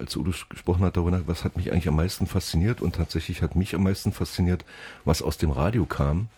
als 0.00 0.16
Udo 0.16 0.32
gesprochen 0.48 0.84
hat, 0.84 0.96
darüber, 0.96 1.10
nachgedacht, 1.12 1.28
was 1.38 1.44
hat 1.44 1.56
mich 1.56 1.70
eigentlich 1.72 1.88
am 1.88 1.96
meisten 1.96 2.26
fasziniert 2.26 2.82
und 2.82 2.96
tatsächlich 2.96 3.40
hat 3.42 3.54
mich 3.56 3.74
am 3.74 3.84
meisten 3.84 4.12
fasziniert, 4.12 4.64
was 5.04 5.22
aus 5.22 5.38
dem 5.38 5.50
Radio 5.50 5.84
kam. 5.86 6.28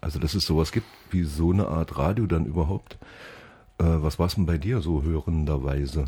Also 0.00 0.18
dass 0.18 0.34
es 0.34 0.44
sowas 0.44 0.72
gibt 0.72 0.86
wie 1.10 1.24
so 1.24 1.50
eine 1.52 1.66
Art 1.68 1.98
Radio 1.98 2.26
dann 2.26 2.46
überhaupt. 2.46 2.98
Äh, 3.78 3.84
was 3.84 4.18
war 4.18 4.26
es 4.26 4.36
denn 4.36 4.46
bei 4.46 4.58
dir 4.58 4.80
so 4.80 5.02
hörenderweise? 5.02 6.04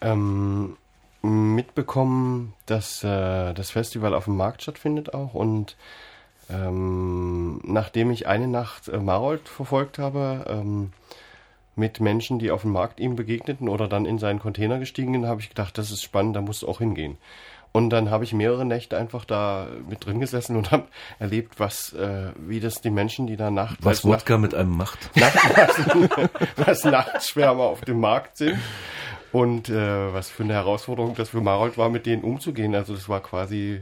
ähm, 0.00 0.76
mitbekommen, 1.24 2.52
dass 2.66 3.02
äh, 3.02 3.54
das 3.54 3.70
Festival 3.70 4.14
auf 4.14 4.24
dem 4.24 4.36
Markt 4.36 4.62
stattfindet 4.62 5.14
auch 5.14 5.34
und 5.34 5.76
ähm, 6.50 7.60
nachdem 7.64 8.10
ich 8.10 8.26
eine 8.26 8.48
Nacht 8.48 8.88
äh, 8.88 8.98
Marold 8.98 9.48
verfolgt 9.48 9.98
habe, 9.98 10.44
ähm, 10.48 10.92
mit 11.76 12.00
Menschen, 12.00 12.38
die 12.38 12.50
auf 12.50 12.62
dem 12.62 12.72
Markt 12.72 13.00
ihm 13.00 13.16
begegneten 13.16 13.68
oder 13.68 13.88
dann 13.88 14.04
in 14.04 14.18
seinen 14.18 14.38
Container 14.38 14.78
gestiegen 14.78 15.12
sind, 15.12 15.26
habe 15.26 15.40
ich 15.40 15.48
gedacht, 15.48 15.76
das 15.78 15.90
ist 15.90 16.02
spannend, 16.02 16.36
da 16.36 16.40
musst 16.40 16.62
du 16.62 16.68
auch 16.68 16.78
hingehen. 16.78 17.16
Und 17.72 17.90
dann 17.90 18.08
habe 18.08 18.22
ich 18.22 18.32
mehrere 18.32 18.64
Nächte 18.64 18.96
einfach 18.96 19.24
da 19.24 19.66
mit 19.88 20.06
drin 20.06 20.20
gesessen 20.20 20.54
und 20.54 20.70
habe 20.70 20.84
erlebt, 21.18 21.58
was, 21.58 21.92
äh, 21.92 22.30
wie 22.36 22.60
das 22.60 22.80
die 22.80 22.90
Menschen, 22.90 23.26
die 23.26 23.36
da 23.36 23.50
nachts, 23.50 23.84
Was 23.84 24.04
Wodka 24.04 24.38
mit 24.38 24.54
einem 24.54 24.76
macht? 24.76 25.10
Nacht, 25.16 25.36
was, 25.56 26.30
was 26.56 26.84
Nachtschwärmer 26.84 27.64
auf 27.64 27.80
dem 27.80 27.98
Markt 27.98 28.36
sind. 28.36 28.60
Und 29.34 29.68
äh, 29.68 30.12
was 30.12 30.30
für 30.30 30.44
eine 30.44 30.52
Herausforderung 30.52 31.16
das 31.16 31.30
für 31.30 31.40
Marold 31.40 31.76
war, 31.76 31.88
mit 31.88 32.06
denen 32.06 32.22
umzugehen. 32.22 32.72
Also 32.76 32.94
das 32.94 33.08
war 33.08 33.20
quasi 33.20 33.80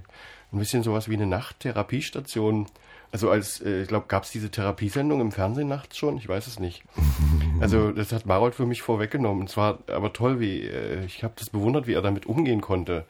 ein 0.50 0.58
bisschen 0.58 0.82
sowas 0.82 1.10
wie 1.10 1.14
eine 1.14 1.26
Nachttherapiestation. 1.26 2.68
Also 3.10 3.28
als, 3.30 3.60
äh, 3.60 3.82
ich 3.82 3.88
glaube, 3.88 4.06
gab 4.08 4.22
es 4.22 4.30
diese 4.30 4.50
Therapiesendung 4.50 5.20
im 5.20 5.30
Fernsehen 5.30 5.68
nachts 5.68 5.98
schon? 5.98 6.16
Ich 6.16 6.26
weiß 6.26 6.46
es 6.46 6.58
nicht. 6.58 6.82
Also 7.60 7.92
das 7.92 8.12
hat 8.12 8.26
Marold 8.26 8.56
für 8.56 8.66
mich 8.66 8.82
vorweggenommen. 8.82 9.44
Es 9.46 9.56
war 9.56 9.78
aber 9.86 10.12
toll, 10.12 10.40
wie 10.40 10.62
äh, 10.62 11.04
ich 11.04 11.22
habe 11.22 11.34
das 11.36 11.50
bewundert, 11.50 11.86
wie 11.86 11.92
er 11.92 12.02
damit 12.02 12.26
umgehen 12.26 12.60
konnte. 12.60 13.04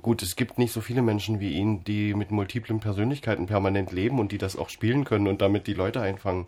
Gut, 0.00 0.22
es 0.22 0.36
gibt 0.36 0.58
nicht 0.58 0.72
so 0.72 0.80
viele 0.80 1.02
Menschen 1.02 1.38
wie 1.38 1.52
ihn, 1.52 1.84
die 1.84 2.14
mit 2.14 2.30
multiplen 2.30 2.80
Persönlichkeiten 2.80 3.46
permanent 3.46 3.92
leben 3.92 4.18
und 4.18 4.32
die 4.32 4.38
das 4.38 4.56
auch 4.56 4.70
spielen 4.70 5.04
können 5.04 5.26
und 5.26 5.42
damit 5.42 5.66
die 5.66 5.74
Leute 5.74 6.00
einfangen. 6.00 6.46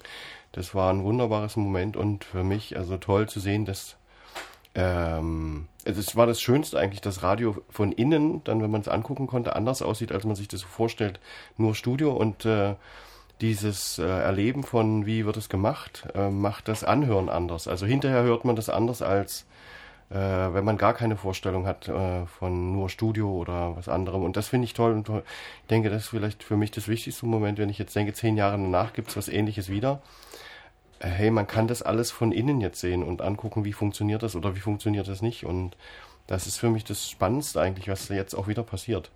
Das 0.52 0.74
war 0.74 0.90
ein 0.90 1.02
wunderbares 1.02 1.56
Moment 1.56 1.96
und 1.96 2.24
für 2.24 2.44
mich 2.44 2.78
also 2.78 2.96
toll 2.96 3.28
zu 3.28 3.38
sehen, 3.38 3.66
dass 3.66 3.96
ähm, 4.74 5.68
also 5.84 6.00
es 6.00 6.16
war 6.16 6.26
das 6.26 6.40
Schönste 6.40 6.78
eigentlich, 6.78 7.00
dass 7.00 7.22
Radio 7.22 7.62
von 7.68 7.92
innen, 7.92 8.42
dann 8.44 8.62
wenn 8.62 8.70
man 8.70 8.80
es 8.80 8.88
angucken 8.88 9.26
konnte, 9.26 9.56
anders 9.56 9.82
aussieht, 9.82 10.12
als 10.12 10.24
man 10.24 10.36
sich 10.36 10.48
das 10.48 10.60
so 10.60 10.68
vorstellt, 10.68 11.20
nur 11.56 11.74
Studio 11.74 12.12
und 12.12 12.44
äh, 12.44 12.74
dieses 13.40 13.98
äh, 13.98 14.04
Erleben 14.04 14.62
von 14.62 15.04
wie 15.06 15.26
wird 15.26 15.36
es 15.36 15.48
gemacht, 15.48 16.08
äh, 16.14 16.30
macht 16.30 16.68
das 16.68 16.84
Anhören 16.84 17.28
anders. 17.28 17.66
Also 17.66 17.86
hinterher 17.86 18.22
hört 18.22 18.44
man 18.44 18.54
das 18.56 18.68
anders 18.68 19.02
als 19.02 19.46
äh, 20.12 20.14
wenn 20.54 20.64
man 20.64 20.76
gar 20.76 20.92
keine 20.92 21.16
Vorstellung 21.16 21.66
hat 21.66 21.88
äh, 21.88 22.26
von 22.26 22.72
nur 22.72 22.90
Studio 22.90 23.30
oder 23.30 23.76
was 23.76 23.88
anderem. 23.88 24.22
Und 24.22 24.36
das 24.36 24.48
finde 24.48 24.66
ich 24.66 24.74
toll 24.74 24.92
und 24.92 25.06
toll. 25.06 25.22
ich 25.62 25.68
denke, 25.68 25.88
das 25.88 26.04
ist 26.04 26.08
vielleicht 26.10 26.42
für 26.42 26.56
mich 26.56 26.70
das 26.70 26.86
wichtigste 26.86 27.24
Moment, 27.24 27.58
wenn 27.58 27.70
ich 27.70 27.78
jetzt 27.78 27.96
denke, 27.96 28.12
zehn 28.12 28.36
Jahre 28.36 28.58
danach 28.58 28.92
gibt 28.92 29.08
es 29.08 29.16
was 29.16 29.28
ähnliches 29.28 29.70
wieder. 29.70 30.02
Hey, 31.04 31.32
man 31.32 31.48
kann 31.48 31.66
das 31.66 31.82
alles 31.82 32.12
von 32.12 32.30
innen 32.30 32.60
jetzt 32.60 32.80
sehen 32.80 33.02
und 33.02 33.22
angucken, 33.22 33.64
wie 33.64 33.72
funktioniert 33.72 34.22
das 34.22 34.36
oder 34.36 34.54
wie 34.54 34.60
funktioniert 34.60 35.08
das 35.08 35.20
nicht. 35.20 35.44
Und 35.44 35.76
das 36.28 36.46
ist 36.46 36.58
für 36.58 36.70
mich 36.70 36.84
das 36.84 37.10
Spannendste 37.10 37.60
eigentlich, 37.60 37.88
was 37.88 38.08
jetzt 38.08 38.34
auch 38.34 38.46
wieder 38.46 38.62
passiert. 38.62 39.10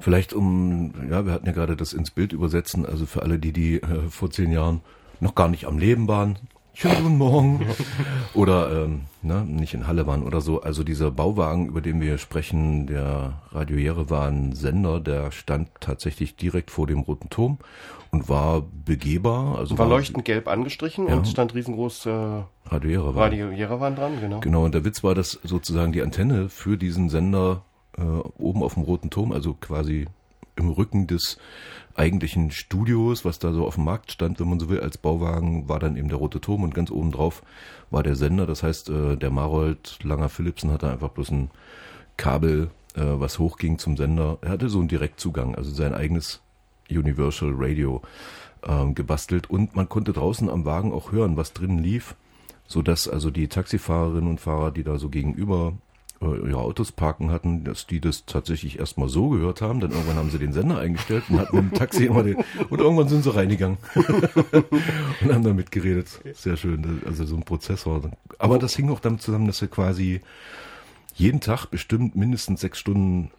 Vielleicht 0.00 0.32
um, 0.32 0.94
ja, 1.10 1.26
wir 1.26 1.32
hatten 1.32 1.46
ja 1.46 1.52
gerade 1.52 1.76
das 1.76 1.92
ins 1.92 2.10
Bild 2.10 2.32
übersetzen, 2.32 2.86
also 2.86 3.04
für 3.06 3.22
alle 3.22 3.38
die, 3.38 3.52
die 3.52 3.82
äh, 3.82 4.08
vor 4.08 4.30
zehn 4.30 4.50
Jahren 4.50 4.80
noch 5.20 5.34
gar 5.34 5.48
nicht 5.48 5.66
am 5.66 5.78
Leben 5.78 6.08
waren. 6.08 6.38
Schönen 6.76 7.02
guten 7.04 7.18
Morgen. 7.18 7.66
Oder 8.34 8.84
ähm, 8.84 9.02
ne, 9.22 9.44
nicht 9.44 9.74
in 9.74 9.86
Halle 9.86 10.06
waren 10.08 10.24
oder 10.24 10.40
so. 10.40 10.60
Also 10.60 10.82
dieser 10.82 11.12
Bauwagen, 11.12 11.66
über 11.68 11.80
den 11.80 12.00
wir 12.00 12.18
sprechen, 12.18 12.86
der 12.88 13.34
Radio 13.52 13.76
Jerewan 13.76 14.52
Sender, 14.52 14.98
der 14.98 15.30
stand 15.30 15.68
tatsächlich 15.80 16.34
direkt 16.34 16.72
vor 16.72 16.88
dem 16.88 16.98
Roten 17.00 17.30
Turm 17.30 17.58
und 18.10 18.28
war 18.28 18.62
begehbar. 18.84 19.56
Also 19.56 19.78
War 19.78 19.86
leuchtend 19.88 20.24
gelb 20.24 20.48
angestrichen 20.48 21.06
Ja. 21.08 21.14
und 21.14 21.28
stand 21.28 21.54
riesengroß 21.54 22.06
äh, 22.06 22.10
Radio 22.66 22.90
Jerewan. 22.90 23.14
Radio 23.22 23.50
Jerewan 23.50 23.94
dran, 23.94 24.20
genau. 24.20 24.40
Genau, 24.40 24.64
und 24.64 24.74
der 24.74 24.84
Witz 24.84 25.04
war, 25.04 25.14
dass 25.14 25.38
sozusagen 25.44 25.92
die 25.92 26.02
Antenne 26.02 26.48
für 26.48 26.76
diesen 26.76 27.08
Sender 27.08 27.62
äh, 27.96 28.02
oben 28.02 28.64
auf 28.64 28.74
dem 28.74 28.82
Roten 28.82 29.10
Turm, 29.10 29.30
also 29.30 29.54
quasi 29.54 30.06
im 30.56 30.70
Rücken 30.70 31.06
des 31.06 31.38
eigentlichen 31.94 32.50
Studios, 32.50 33.24
was 33.24 33.38
da 33.38 33.52
so 33.52 33.66
auf 33.66 33.76
dem 33.76 33.84
Markt 33.84 34.12
stand, 34.12 34.40
wenn 34.40 34.48
man 34.48 34.60
so 34.60 34.68
will, 34.68 34.80
als 34.80 34.98
Bauwagen, 34.98 35.68
war 35.68 35.78
dann 35.78 35.96
eben 35.96 36.08
der 36.08 36.18
Rote 36.18 36.40
Turm 36.40 36.62
und 36.62 36.74
ganz 36.74 36.90
oben 36.90 37.12
drauf 37.12 37.42
war 37.90 38.02
der 38.02 38.16
Sender. 38.16 38.46
Das 38.46 38.62
heißt, 38.62 38.90
äh, 38.90 39.16
der 39.16 39.30
Marold 39.30 39.98
Langer 40.02 40.28
Philipsen 40.28 40.70
hatte 40.70 40.90
einfach 40.90 41.10
bloß 41.10 41.30
ein 41.30 41.50
Kabel, 42.16 42.70
äh, 42.94 43.02
was 43.04 43.38
hochging 43.38 43.78
zum 43.78 43.96
Sender. 43.96 44.38
Er 44.40 44.50
hatte 44.50 44.68
so 44.68 44.78
einen 44.78 44.88
Direktzugang, 44.88 45.54
also 45.54 45.70
sein 45.70 45.94
eigenes 45.94 46.40
Universal 46.90 47.52
Radio 47.54 48.02
ähm, 48.66 48.94
gebastelt 48.94 49.48
und 49.48 49.74
man 49.74 49.88
konnte 49.88 50.12
draußen 50.12 50.50
am 50.50 50.64
Wagen 50.64 50.92
auch 50.92 51.12
hören, 51.12 51.36
was 51.36 51.52
drinnen 51.52 51.78
lief, 51.78 52.14
so 52.66 52.82
dass 52.82 53.08
also 53.08 53.30
die 53.30 53.48
Taxifahrerinnen 53.48 54.28
und 54.28 54.40
Fahrer, 54.40 54.70
die 54.70 54.82
da 54.82 54.98
so 54.98 55.08
gegenüber 55.08 55.72
äh, 55.72 55.93
ihre 56.20 56.58
Autos 56.58 56.92
parken 56.92 57.30
hatten, 57.30 57.64
dass 57.64 57.86
die 57.86 58.00
das 58.00 58.24
tatsächlich 58.24 58.78
erstmal 58.78 59.08
so 59.08 59.28
gehört 59.28 59.60
haben, 59.60 59.80
dann 59.80 59.90
irgendwann 59.90 60.16
haben 60.16 60.30
sie 60.30 60.38
den 60.38 60.52
Sender 60.52 60.78
eingestellt 60.78 61.24
und 61.28 61.38
hatten 61.38 61.58
im 61.58 61.72
Taxi 61.72 62.06
immer 62.06 62.22
den, 62.22 62.36
und 62.70 62.80
irgendwann 62.80 63.08
sind 63.08 63.24
sie 63.24 63.34
reingegangen 63.34 63.78
und 63.94 65.32
haben 65.32 65.44
da 65.44 65.52
mitgeredet. 65.52 66.20
Sehr 66.34 66.56
schön, 66.56 67.02
also 67.04 67.24
so 67.24 67.36
ein 67.36 67.42
Prozessor. 67.42 68.10
Aber 68.38 68.58
das 68.58 68.74
hing 68.74 68.90
auch 68.90 69.00
damit 69.00 69.22
zusammen, 69.22 69.46
dass 69.46 69.60
er 69.60 69.68
quasi 69.68 70.20
jeden 71.14 71.40
Tag 71.40 71.66
bestimmt 71.66 72.16
mindestens 72.16 72.60
sechs 72.60 72.78
Stunden 72.78 73.30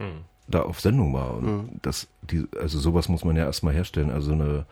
da 0.47 0.61
auf 0.61 0.79
Sendung 0.79 1.13
war. 1.13 1.35
Und 1.35 1.79
das, 1.81 2.07
die, 2.21 2.45
also 2.59 2.79
sowas 2.79 3.09
muss 3.09 3.25
man 3.25 3.35
ja 3.35 3.45
erstmal 3.45 3.73
herstellen. 3.73 4.11
Also 4.11 4.31
eine, 4.31 4.65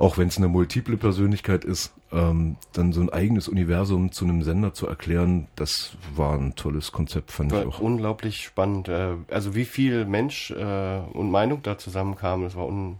auch 0.00 0.16
wenn 0.16 0.28
es 0.28 0.38
eine 0.38 0.48
multiple 0.48 0.96
Persönlichkeit 0.96 1.62
ist, 1.64 1.92
ähm, 2.10 2.56
dann 2.72 2.92
so 2.92 3.02
ein 3.02 3.10
eigenes 3.10 3.48
Universum 3.48 4.12
zu 4.12 4.24
einem 4.24 4.42
Sender 4.42 4.72
zu 4.72 4.86
erklären, 4.86 5.46
das 5.56 5.92
war 6.16 6.36
ein 6.38 6.54
tolles 6.56 6.90
Konzept, 6.90 7.30
fand 7.30 7.52
ich 7.52 7.58
War 7.58 7.66
auch. 7.68 7.80
unglaublich 7.80 8.42
spannend. 8.42 8.88
Äh, 8.88 9.12
Also 9.30 9.54
wie 9.54 9.66
viel 9.66 10.06
Mensch 10.06 10.50
äh, 10.52 11.00
und 11.12 11.30
Meinung 11.30 11.62
da 11.62 11.76
zusammenkamen, 11.76 12.46
das 12.46 12.56
war 12.56 12.66
un 12.66 12.96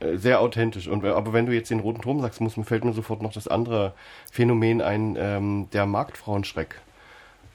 äh, 0.00 0.16
sehr 0.16 0.40
authentisch. 0.40 0.88
Und, 0.88 1.04
aber 1.04 1.32
wenn 1.32 1.46
du 1.46 1.54
jetzt 1.54 1.70
den 1.70 1.78
Roten 1.78 2.02
Turm 2.02 2.20
sagst, 2.20 2.40
muss, 2.40 2.56
mir 2.56 2.64
fällt 2.64 2.84
mir 2.84 2.92
sofort 2.92 3.22
noch 3.22 3.32
das 3.32 3.46
andere 3.46 3.92
Phänomen 4.32 4.82
ein, 4.82 5.16
ähm, 5.16 5.68
der 5.72 5.86
Marktfrauenschreck. 5.86 6.80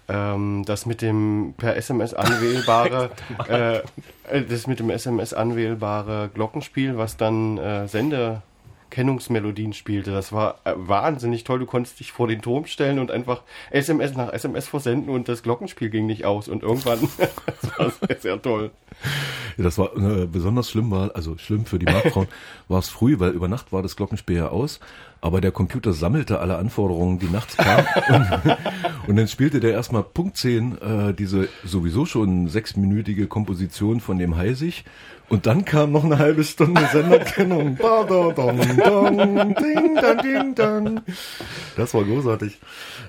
Ähm, 0.07 0.63
das 0.65 0.85
mit 0.85 1.01
dem 1.01 1.55
per 1.57 1.75
SMS 1.75 2.13
anwählbare, 2.13 3.11
äh, 3.49 3.77
äh, 4.29 4.45
das 4.47 4.65
mit 4.65 4.79
dem 4.79 4.89
SMS 4.89 5.33
anwählbare 5.33 6.29
Glockenspiel, 6.33 6.97
was 6.97 7.17
dann 7.17 7.57
äh, 7.57 7.89
Sende 7.89 8.41
Kennungsmelodien 8.91 9.73
spielte. 9.73 10.11
Das 10.11 10.31
war 10.31 10.59
äh, 10.63 10.73
wahnsinnig 10.75 11.43
toll. 11.43 11.57
Du 11.57 11.65
konntest 11.65 11.99
dich 11.99 12.11
vor 12.11 12.27
den 12.27 12.43
Turm 12.43 12.65
stellen 12.65 12.99
und 12.99 13.09
einfach 13.09 13.41
SMS 13.71 14.15
nach 14.15 14.31
SMS 14.31 14.67
versenden 14.67 15.09
und 15.09 15.27
das 15.27 15.41
Glockenspiel 15.41 15.89
ging 15.89 16.05
nicht 16.05 16.25
aus. 16.25 16.47
Und 16.47 16.61
irgendwann, 16.61 16.99
das 17.17 17.79
war 17.79 17.89
sehr, 17.89 18.19
sehr 18.19 18.41
toll. 18.41 18.71
Ja, 19.57 19.63
das 19.63 19.77
war 19.79 19.95
äh, 19.97 20.27
besonders 20.27 20.69
schlimm, 20.69 20.91
war, 20.91 21.15
also 21.15 21.37
schlimm 21.37 21.65
für 21.65 21.79
die 21.79 21.85
Marktfrauen, 21.85 22.27
war 22.67 22.79
es 22.79 22.89
früh, 22.89 23.19
weil 23.19 23.31
über 23.31 23.47
Nacht 23.47 23.71
war 23.71 23.81
das 23.81 23.95
Glockenspiel 23.95 24.37
ja 24.37 24.49
aus, 24.49 24.79
aber 25.21 25.39
der 25.39 25.51
Computer 25.51 25.93
sammelte 25.93 26.39
alle 26.39 26.57
Anforderungen, 26.57 27.19
die 27.19 27.29
nachts 27.29 27.55
kamen. 27.55 27.85
und, 28.09 28.57
und 29.07 29.15
dann 29.15 29.27
spielte 29.27 29.59
der 29.59 29.71
erstmal 29.71 30.03
Punkt 30.03 30.37
10 30.37 30.81
äh, 30.81 31.13
diese 31.13 31.47
sowieso 31.63 32.05
schon 32.05 32.47
sechsminütige 32.47 33.27
Komposition 33.27 33.99
von 33.99 34.17
dem 34.17 34.35
Heisig 34.35 34.83
und 35.31 35.45
dann 35.45 35.63
kam 35.63 35.93
noch 35.93 36.03
eine 36.03 36.19
halbe 36.19 36.43
Stunde 36.43 36.85
Senderkennung. 36.91 37.75
Ba, 37.81 38.03
da, 38.03 38.31
dong, 38.33 38.59
dong, 38.83 39.55
ding, 39.55 39.95
dang, 39.95 40.17
ding, 40.17 40.55
dang. 40.55 41.01
Das 41.77 41.93
war 41.93 42.03
großartig. 42.03 42.59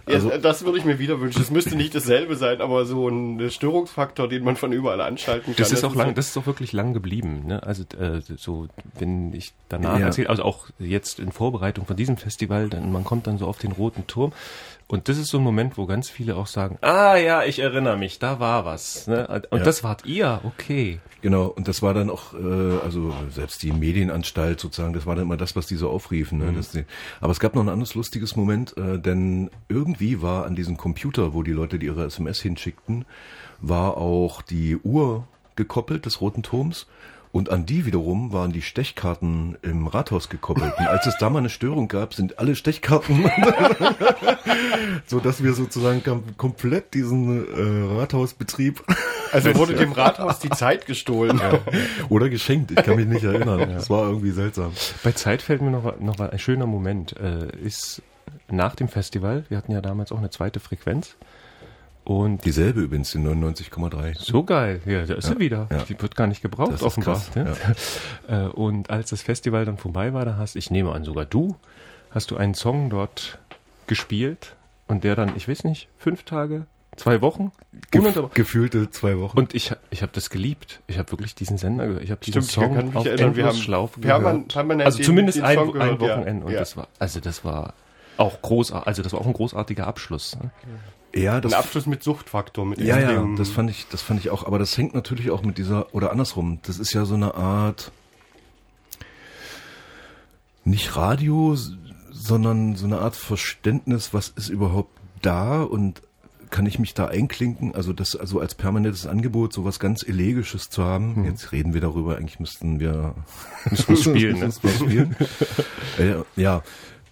Also, 0.06 0.30
ja, 0.30 0.38
das 0.38 0.64
würde 0.64 0.78
ich 0.78 0.84
mir 0.84 0.98
wieder 0.98 1.20
wünschen. 1.20 1.40
Es 1.40 1.50
müsste 1.50 1.76
nicht 1.76 1.94
dasselbe 1.94 2.36
sein, 2.36 2.60
aber 2.60 2.84
so 2.84 3.08
ein 3.08 3.50
Störungsfaktor, 3.50 4.28
den 4.28 4.44
man 4.44 4.56
von 4.56 4.72
überall 4.72 5.00
anschalten 5.00 5.54
kann. 5.54 5.54
Das 5.56 5.72
ist 5.72 5.84
auch 5.84 5.94
lang, 5.94 6.08
so 6.08 6.14
das 6.14 6.28
ist 6.28 6.36
auch 6.36 6.46
wirklich 6.46 6.72
lang 6.72 6.92
geblieben. 6.92 7.44
Ne? 7.46 7.62
Also 7.62 7.84
äh, 7.98 8.20
so, 8.36 8.68
wenn 8.98 9.32
ich 9.32 9.52
danach 9.68 9.98
ja. 9.98 10.06
erzähle, 10.06 10.30
also 10.30 10.42
auch 10.42 10.68
jetzt 10.78 11.20
in 11.20 11.32
Vorbereitung 11.32 11.86
von 11.86 11.96
diesem 11.96 12.16
Festival, 12.16 12.68
dann 12.68 12.90
man 12.90 13.04
kommt 13.04 13.26
dann 13.26 13.38
so 13.38 13.46
auf 13.46 13.58
den 13.58 13.72
roten 13.72 14.06
Turm 14.06 14.32
und 14.92 15.08
das 15.08 15.16
ist 15.16 15.28
so 15.28 15.38
ein 15.38 15.42
Moment, 15.42 15.78
wo 15.78 15.86
ganz 15.86 16.10
viele 16.10 16.36
auch 16.36 16.46
sagen, 16.46 16.76
ah 16.82 17.16
ja, 17.16 17.44
ich 17.44 17.60
erinnere 17.60 17.96
mich, 17.96 18.18
da 18.18 18.40
war 18.40 18.66
was. 18.66 19.06
Ne? 19.06 19.26
Und 19.48 19.60
ja. 19.60 19.64
das 19.64 19.82
wart 19.82 20.04
ihr, 20.04 20.42
okay. 20.44 21.00
Genau, 21.22 21.46
und 21.46 21.66
das 21.66 21.80
war 21.80 21.94
dann 21.94 22.10
auch, 22.10 22.34
äh, 22.34 22.78
also 22.84 23.14
selbst 23.30 23.62
die 23.62 23.72
Medienanstalt 23.72 24.60
sozusagen, 24.60 24.92
das 24.92 25.06
war 25.06 25.14
dann 25.14 25.24
immer 25.24 25.38
das, 25.38 25.56
was 25.56 25.66
die 25.66 25.76
so 25.76 25.88
aufriefen. 25.88 26.40
Ne? 26.40 26.52
Mhm. 26.52 26.60
Die, 26.74 26.84
aber 27.22 27.32
es 27.32 27.40
gab 27.40 27.54
noch 27.54 27.62
ein 27.62 27.70
anderes 27.70 27.94
lustiges 27.94 28.36
Moment, 28.36 28.76
äh, 28.76 28.98
denn 28.98 29.50
irgendwie 29.70 30.20
war 30.20 30.44
an 30.44 30.56
diesem 30.56 30.76
Computer, 30.76 31.32
wo 31.32 31.42
die 31.42 31.52
Leute 31.52 31.78
die 31.78 31.86
ihre 31.86 32.04
SMS 32.04 32.42
hinschickten, 32.42 33.06
war 33.62 33.96
auch 33.96 34.42
die 34.42 34.76
Uhr 34.76 35.26
gekoppelt 35.56 36.04
des 36.04 36.20
Roten 36.20 36.42
Turms. 36.42 36.86
Und 37.32 37.48
an 37.48 37.64
die 37.64 37.86
wiederum 37.86 38.32
waren 38.32 38.52
die 38.52 38.60
Stechkarten 38.60 39.56
im 39.62 39.86
Rathaus 39.86 40.28
gekoppelt. 40.28 40.74
Und 40.78 40.86
als 40.86 41.06
es 41.06 41.16
da 41.16 41.30
mal 41.30 41.38
eine 41.38 41.48
Störung 41.48 41.88
gab, 41.88 42.12
sind 42.12 42.38
alle 42.38 42.54
Stechkarten, 42.54 43.24
so 45.06 45.18
dass 45.18 45.42
wir 45.42 45.54
sozusagen 45.54 46.02
komplett 46.36 46.92
diesen 46.92 47.46
äh, 47.46 47.94
Rathausbetrieb. 47.98 48.84
Also 49.32 49.54
wurde 49.54 49.74
dem 49.74 49.92
Rathaus 49.92 50.40
die 50.40 50.50
Zeit 50.50 50.84
gestohlen. 50.84 51.38
Ja. 51.38 51.58
Oder 52.10 52.28
geschenkt, 52.28 52.70
ich 52.70 52.76
kann 52.76 52.96
mich 52.96 53.06
nicht 53.06 53.24
erinnern. 53.24 53.60
Ja. 53.60 53.66
Das 53.66 53.88
war 53.88 54.06
irgendwie 54.06 54.30
seltsam. 54.30 54.72
Bei 55.02 55.12
Zeit 55.12 55.40
fällt 55.40 55.62
mir 55.62 55.70
noch, 55.70 55.98
noch 56.00 56.20
ein 56.20 56.38
schöner 56.38 56.66
Moment. 56.66 57.16
Äh, 57.18 57.46
ist 57.64 58.02
nach 58.50 58.74
dem 58.74 58.88
Festival, 58.88 59.46
wir 59.48 59.56
hatten 59.56 59.72
ja 59.72 59.80
damals 59.80 60.12
auch 60.12 60.18
eine 60.18 60.28
zweite 60.28 60.60
Frequenz, 60.60 61.16
und 62.04 62.44
Dieselbe 62.44 62.80
übrigens, 62.80 63.12
die 63.12 63.18
99,3. 63.18 64.18
So 64.18 64.42
geil, 64.42 64.80
ja, 64.86 65.04
da 65.06 65.14
ist 65.14 65.28
ja, 65.28 65.34
sie 65.34 65.38
wieder. 65.38 65.68
Ja. 65.70 65.84
Die 65.84 66.00
wird 66.00 66.16
gar 66.16 66.26
nicht 66.26 66.42
gebraucht, 66.42 66.72
das 66.72 66.82
offenbar. 66.82 67.14
Krass, 67.14 67.30
ja. 67.34 67.54
Äh, 68.46 68.48
und 68.48 68.90
als 68.90 69.10
das 69.10 69.22
Festival 69.22 69.64
dann 69.64 69.78
vorbei 69.78 70.12
war, 70.12 70.24
da 70.24 70.36
hast, 70.36 70.56
ich 70.56 70.70
nehme 70.70 70.92
an, 70.92 71.04
sogar 71.04 71.24
du, 71.24 71.56
hast 72.10 72.30
du 72.30 72.36
einen 72.36 72.54
Song 72.54 72.90
dort 72.90 73.38
gespielt 73.86 74.56
und 74.88 75.04
der 75.04 75.16
dann, 75.16 75.36
ich 75.36 75.48
weiß 75.48 75.64
nicht, 75.64 75.88
fünf 75.98 76.24
Tage, 76.24 76.66
zwei 76.96 77.20
Wochen? 77.20 77.52
Gef 77.90 78.30
gefühlte 78.34 78.90
zwei 78.90 79.18
Wochen. 79.18 79.38
Und 79.38 79.54
ich, 79.54 79.72
ich 79.90 80.02
habe 80.02 80.12
das 80.12 80.30
geliebt. 80.30 80.80
Ich 80.86 80.98
habe 80.98 81.10
wirklich 81.12 81.34
diesen 81.34 81.56
Sender 81.58 81.86
gehört. 81.86 82.02
Ich 82.02 82.10
habe 82.10 82.20
diesen 82.24 82.42
Stimmt, 82.42 82.74
Song 82.74 82.88
ich 82.90 82.96
auf 82.96 83.06
erinnern, 83.06 83.36
wir 83.36 83.46
haben 83.46 84.00
permanent, 84.00 84.52
permanent 84.52 84.86
also 84.86 85.02
zumindest 85.02 85.38
den 85.38 85.44
ein, 85.44 85.58
ein 85.58 86.00
Wochenende. 86.00 86.46
Und 86.46 86.54
das 86.54 86.76
war, 86.76 86.88
also 86.98 87.20
das 87.20 87.44
war 87.44 87.74
auch 88.16 88.42
großartig, 88.42 88.86
also 88.86 89.02
das 89.02 89.12
war 89.12 89.20
auch 89.20 89.26
ein 89.26 89.32
großartiger 89.32 89.86
Abschluss. 89.86 90.36
Ne? 90.36 90.50
Ja, 91.14 91.40
das, 91.40 91.52
ein 91.52 91.58
Abschluss 91.58 91.86
mit 91.86 92.02
Suchtfaktor. 92.02 92.64
Mit 92.64 92.80
ja, 92.80 92.98
ja, 92.98 93.26
das 93.36 93.50
fand 93.50 93.70
ich, 93.70 93.86
das 93.88 94.02
fand 94.02 94.20
ich 94.20 94.30
auch. 94.30 94.46
Aber 94.46 94.58
das 94.58 94.76
hängt 94.76 94.94
natürlich 94.94 95.30
auch 95.30 95.42
mit 95.42 95.58
dieser 95.58 95.94
oder 95.94 96.10
andersrum. 96.10 96.60
Das 96.62 96.78
ist 96.78 96.92
ja 96.94 97.04
so 97.04 97.14
eine 97.14 97.34
Art 97.34 97.92
nicht 100.64 100.96
Radio, 100.96 101.56
sondern 102.10 102.76
so 102.76 102.86
eine 102.86 102.98
Art 102.98 103.16
Verständnis, 103.16 104.14
was 104.14 104.28
ist 104.28 104.48
überhaupt 104.48 104.92
da 105.20 105.62
und 105.62 106.02
kann 106.50 106.66
ich 106.66 106.78
mich 106.78 106.94
da 106.94 107.06
einklinken? 107.06 107.74
Also 107.74 107.92
das, 107.92 108.14
also 108.14 108.38
als 108.38 108.54
permanentes 108.54 109.06
Angebot, 109.06 109.52
so 109.52 109.64
was 109.64 109.80
ganz 109.80 110.02
Elegisches 110.06 110.68
zu 110.68 110.84
haben. 110.84 111.16
Hm. 111.16 111.24
Jetzt 111.24 111.50
reden 111.50 111.74
wir 111.74 111.80
darüber. 111.80 112.16
Eigentlich 112.16 112.38
müssten 112.38 112.78
wir 112.78 113.14
müssen 113.70 113.96
spielen. 113.96 114.38
ne? 114.40 114.52
spielen. 114.52 115.16
äh, 115.98 116.16
ja, 116.36 116.62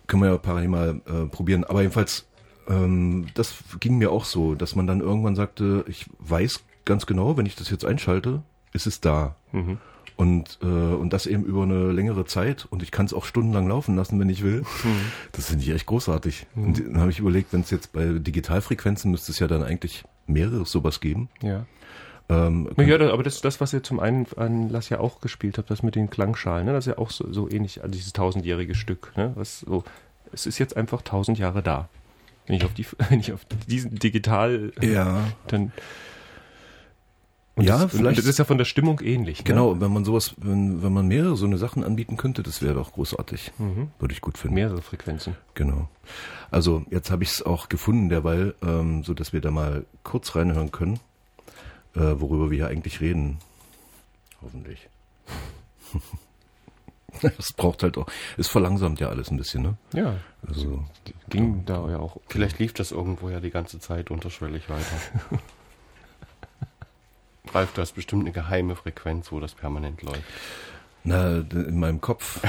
können 0.06 0.22
wir 0.22 0.30
ja 0.30 0.38
parallel 0.38 0.68
mal 0.68 1.00
äh, 1.06 1.26
probieren. 1.26 1.64
Aber 1.64 1.80
jedenfalls 1.80 2.26
ähm, 2.70 3.26
das 3.34 3.54
ging 3.80 3.98
mir 3.98 4.12
auch 4.12 4.24
so, 4.24 4.54
dass 4.54 4.76
man 4.76 4.86
dann 4.86 5.00
irgendwann 5.00 5.34
sagte, 5.34 5.84
ich 5.88 6.06
weiß 6.20 6.62
ganz 6.84 7.06
genau, 7.06 7.36
wenn 7.36 7.46
ich 7.46 7.56
das 7.56 7.70
jetzt 7.70 7.84
einschalte, 7.84 8.42
ist 8.72 8.86
es 8.86 9.00
da. 9.00 9.34
Mhm. 9.52 9.78
Und, 10.16 10.58
äh, 10.62 10.66
und 10.66 11.12
das 11.12 11.26
eben 11.26 11.44
über 11.44 11.62
eine 11.62 11.92
längere 11.92 12.26
Zeit. 12.26 12.66
Und 12.70 12.82
ich 12.82 12.90
kann 12.90 13.06
es 13.06 13.14
auch 13.14 13.24
stundenlang 13.24 13.66
laufen 13.68 13.96
lassen, 13.96 14.20
wenn 14.20 14.28
ich 14.28 14.42
will. 14.42 14.60
Mhm. 14.84 15.12
Das 15.32 15.46
finde 15.46 15.64
ich 15.64 15.70
echt 15.70 15.86
großartig. 15.86 16.46
Mhm. 16.54 16.64
Und 16.64 16.86
dann 16.86 17.00
habe 17.00 17.10
ich 17.10 17.18
überlegt, 17.18 17.52
wenn 17.52 17.62
es 17.62 17.70
jetzt 17.70 17.92
bei 17.92 18.04
Digitalfrequenzen 18.04 19.10
müsste 19.10 19.32
es 19.32 19.38
ja 19.38 19.48
dann 19.48 19.62
eigentlich 19.62 20.04
mehrere 20.26 20.66
sowas 20.66 21.00
geben. 21.00 21.28
Ja. 21.42 21.64
Ähm, 22.28 22.68
ja, 22.76 23.12
aber 23.12 23.22
das 23.24 23.36
ist 23.36 23.44
das, 23.44 23.60
was 23.60 23.72
ihr 23.72 23.82
zum 23.82 23.98
einen 23.98 24.26
an 24.36 24.68
Lass 24.68 24.88
ja 24.88 25.00
auch 25.00 25.20
gespielt 25.20 25.58
habt, 25.58 25.68
das 25.68 25.82
mit 25.82 25.96
den 25.96 26.10
Klangschalen, 26.10 26.66
ne? 26.66 26.72
das 26.72 26.86
ist 26.86 26.92
ja 26.92 26.98
auch 26.98 27.10
so, 27.10 27.32
so 27.32 27.50
ähnlich, 27.50 27.82
also 27.82 27.90
dieses 27.90 28.12
tausendjährige 28.12 28.76
Stück, 28.76 29.12
ne? 29.16 29.32
Was 29.34 29.60
so, 29.60 29.82
es 30.32 30.46
ist 30.46 30.58
jetzt 30.58 30.76
einfach 30.76 31.02
tausend 31.02 31.38
Jahre 31.38 31.60
da. 31.60 31.88
Wenn 32.50 32.56
ich 32.56 32.64
auf, 32.64 32.74
die, 32.74 32.84
wenn 33.10 33.20
ich 33.20 33.32
auf 33.32 33.44
diesen 33.68 33.94
digital, 33.96 34.72
ja. 34.82 35.22
dann. 35.46 35.70
Und 37.54 37.64
ja, 37.64 37.78
das, 37.78 37.92
vielleicht. 37.92 38.18
Das 38.18 38.26
ist 38.26 38.40
ja 38.40 38.44
von 38.44 38.58
der 38.58 38.64
Stimmung 38.64 39.00
ähnlich. 39.00 39.38
Ne? 39.38 39.44
Genau, 39.44 39.74
ne? 39.74 39.80
wenn 39.80 39.92
man 39.92 40.04
sowas, 40.04 40.34
wenn, 40.38 40.82
wenn 40.82 40.92
man 40.92 41.06
mehrere 41.06 41.36
so 41.36 41.46
eine 41.46 41.58
Sachen 41.58 41.84
anbieten 41.84 42.16
könnte, 42.16 42.42
das 42.42 42.60
wäre 42.60 42.74
doch 42.74 42.92
großartig. 42.92 43.52
Mhm. 43.58 43.92
Würde 44.00 44.12
ich 44.12 44.20
gut 44.20 44.36
finden. 44.36 44.56
Mehrere 44.56 44.82
Frequenzen. 44.82 45.36
Genau. 45.54 45.88
Also 46.50 46.84
jetzt 46.90 47.12
habe 47.12 47.22
ich 47.22 47.30
es 47.30 47.42
auch 47.42 47.68
gefunden 47.68 48.08
derweil, 48.08 48.56
ähm, 48.62 49.04
so 49.04 49.14
dass 49.14 49.32
wir 49.32 49.40
da 49.40 49.52
mal 49.52 49.84
kurz 50.02 50.34
reinhören 50.34 50.72
können, 50.72 50.98
äh, 51.94 52.00
worüber 52.00 52.50
wir 52.50 52.56
hier 52.56 52.66
eigentlich 52.66 53.00
reden. 53.00 53.38
Hoffentlich. 54.42 54.88
Es 57.38 57.52
braucht 57.52 57.82
halt 57.82 57.98
auch, 57.98 58.06
es 58.36 58.48
verlangsamt 58.48 59.00
ja 59.00 59.08
alles 59.08 59.30
ein 59.30 59.36
bisschen, 59.36 59.62
ne? 59.62 59.76
Ja. 59.94 60.16
Also 60.46 60.84
ging 61.28 61.64
da 61.64 61.88
ja 61.88 61.98
auch. 61.98 62.18
Vielleicht 62.28 62.58
lief 62.58 62.72
das 62.72 62.92
irgendwo 62.92 63.28
ja 63.30 63.40
die 63.40 63.50
ganze 63.50 63.78
Zeit 63.80 64.10
unterschwellig 64.10 64.68
weiter. 64.68 64.96
Ralf, 67.52 67.72
du 67.72 67.82
hast 67.82 67.92
bestimmt 67.92 68.22
eine 68.22 68.32
geheime 68.32 68.76
Frequenz, 68.76 69.32
wo 69.32 69.40
das 69.40 69.54
permanent 69.54 70.02
läuft. 70.02 70.22
Na, 71.02 71.38
in 71.38 71.78
meinem 71.78 72.00
Kopf. 72.00 72.40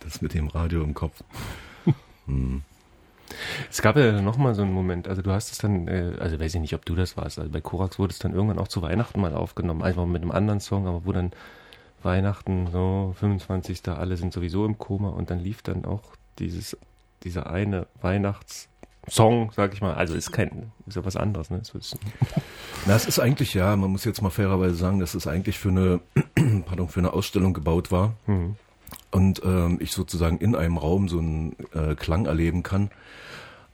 Das 0.00 0.20
mit 0.22 0.34
dem 0.34 0.48
Radio 0.48 0.82
im 0.82 0.94
Kopf. 0.94 1.22
Hm. 2.26 2.62
Es 3.70 3.82
gab 3.82 3.96
ja 3.96 4.20
noch 4.22 4.38
mal 4.38 4.54
so 4.54 4.62
einen 4.62 4.72
Moment, 4.72 5.06
also 5.06 5.22
du 5.22 5.30
hast 5.30 5.52
es 5.52 5.58
dann, 5.58 5.86
äh, 5.86 6.14
also 6.18 6.40
weiß 6.40 6.54
ich 6.54 6.60
nicht, 6.60 6.74
ob 6.74 6.84
du 6.86 6.94
das 6.94 7.16
warst, 7.16 7.38
also 7.38 7.50
bei 7.50 7.60
Korax 7.60 7.98
wurde 7.98 8.12
es 8.12 8.18
dann 8.18 8.32
irgendwann 8.32 8.58
auch 8.58 8.68
zu 8.68 8.80
Weihnachten 8.80 9.20
mal 9.20 9.34
aufgenommen, 9.34 9.82
einfach 9.82 10.06
mit 10.06 10.22
einem 10.22 10.30
anderen 10.30 10.60
Song, 10.60 10.86
aber 10.86 11.04
wo 11.04 11.12
dann 11.12 11.32
Weihnachten, 12.02 12.68
so 12.70 13.14
25. 13.18 13.88
alle 13.88 14.16
sind 14.16 14.32
sowieso 14.32 14.64
im 14.64 14.78
Koma 14.78 15.10
und 15.10 15.30
dann 15.30 15.40
lief 15.40 15.62
dann 15.62 15.84
auch 15.84 16.02
dieses, 16.38 16.76
dieser 17.24 17.50
eine 17.50 17.86
Weihnachtssong, 18.00 19.52
sag 19.54 19.72
ich 19.72 19.80
mal. 19.80 19.94
Also 19.94 20.14
ist 20.14 20.32
kein, 20.32 20.72
ist 20.86 20.96
ja 20.96 21.04
was 21.04 21.16
anderes, 21.16 21.50
ne? 21.50 21.58
Ist 21.58 21.98
Na, 22.86 22.94
es 22.94 23.06
ist 23.06 23.18
eigentlich, 23.18 23.54
ja, 23.54 23.74
man 23.76 23.90
muss 23.90 24.04
jetzt 24.04 24.22
mal 24.22 24.30
fairerweise 24.30 24.74
sagen, 24.74 25.00
dass 25.00 25.14
es 25.14 25.26
eigentlich 25.26 25.58
für 25.58 25.70
eine, 25.70 26.00
pardon, 26.66 26.88
für 26.88 27.00
eine 27.00 27.12
Ausstellung 27.12 27.52
gebaut 27.52 27.90
war. 27.90 28.14
Mhm. 28.26 28.56
Und 29.10 29.42
ähm, 29.44 29.78
ich 29.80 29.92
sozusagen 29.92 30.38
in 30.38 30.54
einem 30.54 30.76
Raum 30.76 31.08
so 31.08 31.18
einen 31.18 31.56
äh, 31.74 31.94
Klang 31.94 32.26
erleben 32.26 32.62
kann. 32.62 32.90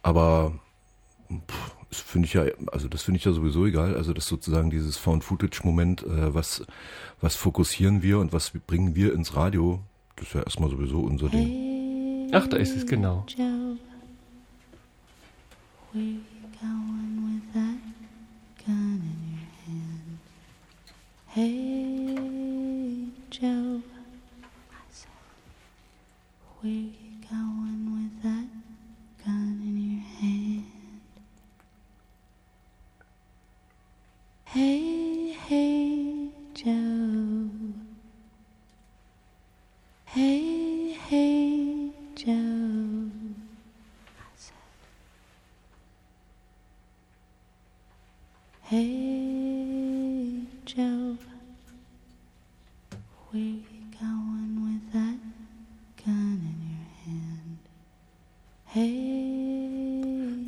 Aber 0.03 0.53
pff, 1.31 1.75
das 1.95 2.03
finde 2.03 2.27
ich 2.27 2.35
ja, 2.35 2.45
also 2.73 2.89
das 2.89 3.03
finde 3.03 3.19
ich 3.19 3.25
ja 3.25 3.33
sowieso 3.33 3.67
egal. 3.67 3.95
Also 3.97 4.13
das 4.13 4.27
sozusagen 4.27 4.71
dieses 4.71 4.97
Found-Footage-Moment, 4.97 6.03
äh, 6.03 6.35
was, 6.35 6.65
was 7.21 7.37
fokussieren 7.37 8.03
wir 8.03 8.19
und 8.19 8.33
was 8.33 8.51
bringen 8.67 8.95
wir 8.95 9.13
ins 9.15 9.37
Radio, 9.37 9.81
das 10.17 10.29
ist 10.29 10.35
ja 10.35 10.43
erstmal 10.43 10.71
sowieso 10.71 11.01
unser 11.01 11.29
Ding. 11.29 12.31
Ach, 12.33 12.47
da 12.49 12.57
ist 12.57 12.75
es 12.77 12.87
genau. 12.87 13.25
Joe, 13.29 13.79
Joe. 36.65 37.51
Hey, 40.07 40.93
hey, 40.93 41.91
Joe. 42.15 43.11
I 44.17 44.23
said, 44.35 44.55
Hey, 48.63 50.47
Joe. 50.65 51.19
Where 53.31 53.43
you 53.43 53.61
going 54.01 54.65
with 54.65 54.93
that 54.95 55.19
gun 56.03 56.41
in 56.49 56.59
your 56.71 56.89
hand? 57.05 57.59
Hey. 58.65 59.25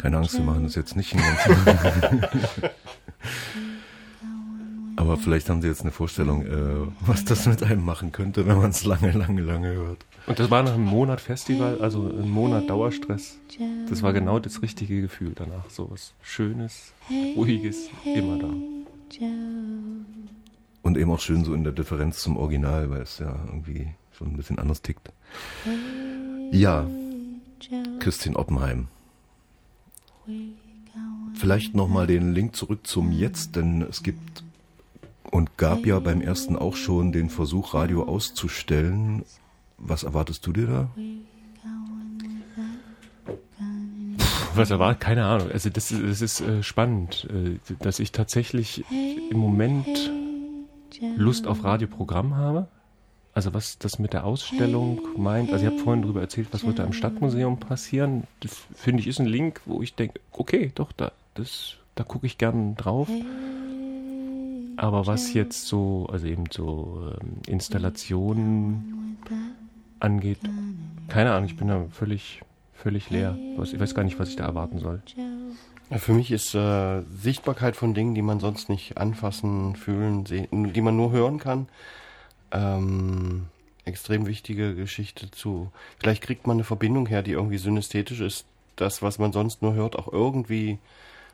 Keine 0.06 0.18
Angst, 0.18 0.38
wir 0.38 0.44
machen 0.44 0.62
das 0.62 0.76
jetzt 0.76 0.94
nicht. 0.94 1.16
Aber 4.94 5.16
vielleicht 5.16 5.50
haben 5.50 5.60
Sie 5.60 5.66
jetzt 5.66 5.80
eine 5.80 5.90
Vorstellung, 5.90 6.46
äh, 6.46 6.86
was 7.00 7.24
das 7.24 7.46
mit 7.46 7.60
einem 7.64 7.84
machen 7.84 8.12
könnte, 8.12 8.46
wenn 8.46 8.56
man 8.56 8.70
es 8.70 8.84
lange, 8.84 9.10
lange, 9.10 9.40
lange 9.40 9.72
hört. 9.72 10.06
Und 10.28 10.38
das 10.38 10.48
war 10.48 10.62
nach 10.62 10.74
einem 10.74 10.84
Monat 10.84 11.20
Festival, 11.20 11.80
also 11.80 12.08
ein 12.08 12.30
Monat 12.30 12.70
Dauerstress. 12.70 13.40
Das 13.88 14.04
war 14.04 14.12
genau 14.12 14.38
das 14.38 14.62
richtige 14.62 15.00
Gefühl 15.00 15.32
danach. 15.34 15.68
So 15.70 15.90
was 15.90 16.14
Schönes, 16.22 16.92
Ruhiges, 17.34 17.88
immer 18.04 18.38
da. 18.38 18.50
Und 20.82 20.96
eben 20.96 21.10
auch 21.10 21.18
schön 21.18 21.44
so 21.44 21.52
in 21.52 21.64
der 21.64 21.72
Differenz 21.72 22.20
zum 22.20 22.36
Original, 22.36 22.90
weil 22.90 23.02
es 23.02 23.18
ja 23.18 23.36
irgendwie 23.48 23.88
schon 24.12 24.28
ein 24.28 24.36
bisschen 24.36 24.60
anders 24.60 24.82
tickt. 24.82 25.10
Ja. 26.52 26.86
Christine 27.98 28.36
Oppenheim. 28.36 28.86
Vielleicht 31.34 31.74
nochmal 31.74 32.06
den 32.06 32.32
Link 32.32 32.56
zurück 32.56 32.86
zum 32.86 33.12
Jetzt, 33.12 33.56
denn 33.56 33.82
es 33.82 34.02
gibt 34.02 34.42
und 35.30 35.56
gab 35.58 35.84
ja 35.86 35.98
beim 35.98 36.20
ersten 36.20 36.56
auch 36.56 36.76
schon 36.76 37.12
den 37.12 37.28
Versuch, 37.30 37.74
Radio 37.74 38.04
auszustellen. 38.04 39.24
Was 39.78 40.04
erwartest 40.04 40.46
du 40.46 40.52
dir 40.52 40.66
da? 40.66 40.90
Was 44.54 44.70
erwartet? 44.70 45.00
Keine 45.00 45.26
Ahnung. 45.26 45.50
Also 45.50 45.68
das, 45.68 45.90
ist- 45.90 46.02
das 46.02 46.20
ist 46.22 46.40
äh, 46.40 46.62
spannend, 46.62 47.28
äh, 47.30 47.58
dass 47.80 47.98
ich 47.98 48.12
tatsächlich 48.12 48.84
im 49.30 49.36
Moment 49.38 49.86
Lust 51.16 51.46
auf 51.46 51.62
Radioprogramm 51.64 52.36
habe. 52.36 52.68
Also 53.36 53.52
was 53.52 53.76
das 53.76 53.98
mit 53.98 54.14
der 54.14 54.24
Ausstellung 54.24 54.98
meint. 55.18 55.52
Also 55.52 55.66
ich 55.66 55.70
habe 55.70 55.82
vorhin 55.82 56.00
darüber 56.00 56.22
erzählt, 56.22 56.48
was 56.52 56.64
wird 56.64 56.78
da 56.78 56.84
im 56.84 56.94
Stadtmuseum 56.94 57.60
passieren. 57.60 58.22
Das 58.40 58.62
finde 58.74 59.02
ich 59.02 59.08
ist 59.08 59.20
ein 59.20 59.26
Link, 59.26 59.60
wo 59.66 59.82
ich 59.82 59.94
denke, 59.94 60.20
okay, 60.32 60.72
doch, 60.74 60.90
da, 60.92 61.12
da 61.34 62.04
gucke 62.04 62.24
ich 62.24 62.38
gern 62.38 62.76
drauf. 62.76 63.10
Aber 64.78 65.06
was 65.06 65.34
jetzt 65.34 65.66
so, 65.66 66.08
also 66.10 66.26
eben 66.26 66.44
so 66.50 67.12
ähm, 67.12 67.32
Installationen 67.46 69.18
angeht, 70.00 70.40
keine 71.08 71.32
Ahnung, 71.32 71.50
ich 71.50 71.58
bin 71.58 71.68
da 71.68 71.84
völlig, 71.90 72.40
völlig 72.72 73.10
leer. 73.10 73.36
Ich 73.62 73.78
weiß 73.78 73.94
gar 73.94 74.04
nicht, 74.04 74.18
was 74.18 74.30
ich 74.30 74.36
da 74.36 74.46
erwarten 74.46 74.78
soll. 74.78 75.02
Für 75.90 76.14
mich 76.14 76.30
ist 76.30 76.54
äh, 76.54 77.02
Sichtbarkeit 77.02 77.76
von 77.76 77.92
Dingen, 77.92 78.14
die 78.14 78.22
man 78.22 78.40
sonst 78.40 78.70
nicht 78.70 78.96
anfassen, 78.96 79.76
fühlen, 79.76 80.24
sehen, 80.24 80.72
die 80.72 80.80
man 80.80 80.96
nur 80.96 81.12
hören 81.12 81.38
kann, 81.38 81.68
ähm, 82.52 83.46
extrem 83.84 84.26
wichtige 84.26 84.74
Geschichte 84.74 85.30
zu. 85.30 85.70
Vielleicht 85.98 86.22
kriegt 86.22 86.46
man 86.46 86.56
eine 86.56 86.64
Verbindung 86.64 87.06
her, 87.06 87.22
die 87.22 87.32
irgendwie 87.32 87.58
synästhetisch 87.58 88.20
ist, 88.20 88.46
das, 88.76 89.02
was 89.02 89.18
man 89.18 89.32
sonst 89.32 89.62
nur 89.62 89.74
hört, 89.74 89.96
auch 89.96 90.12
irgendwie 90.12 90.78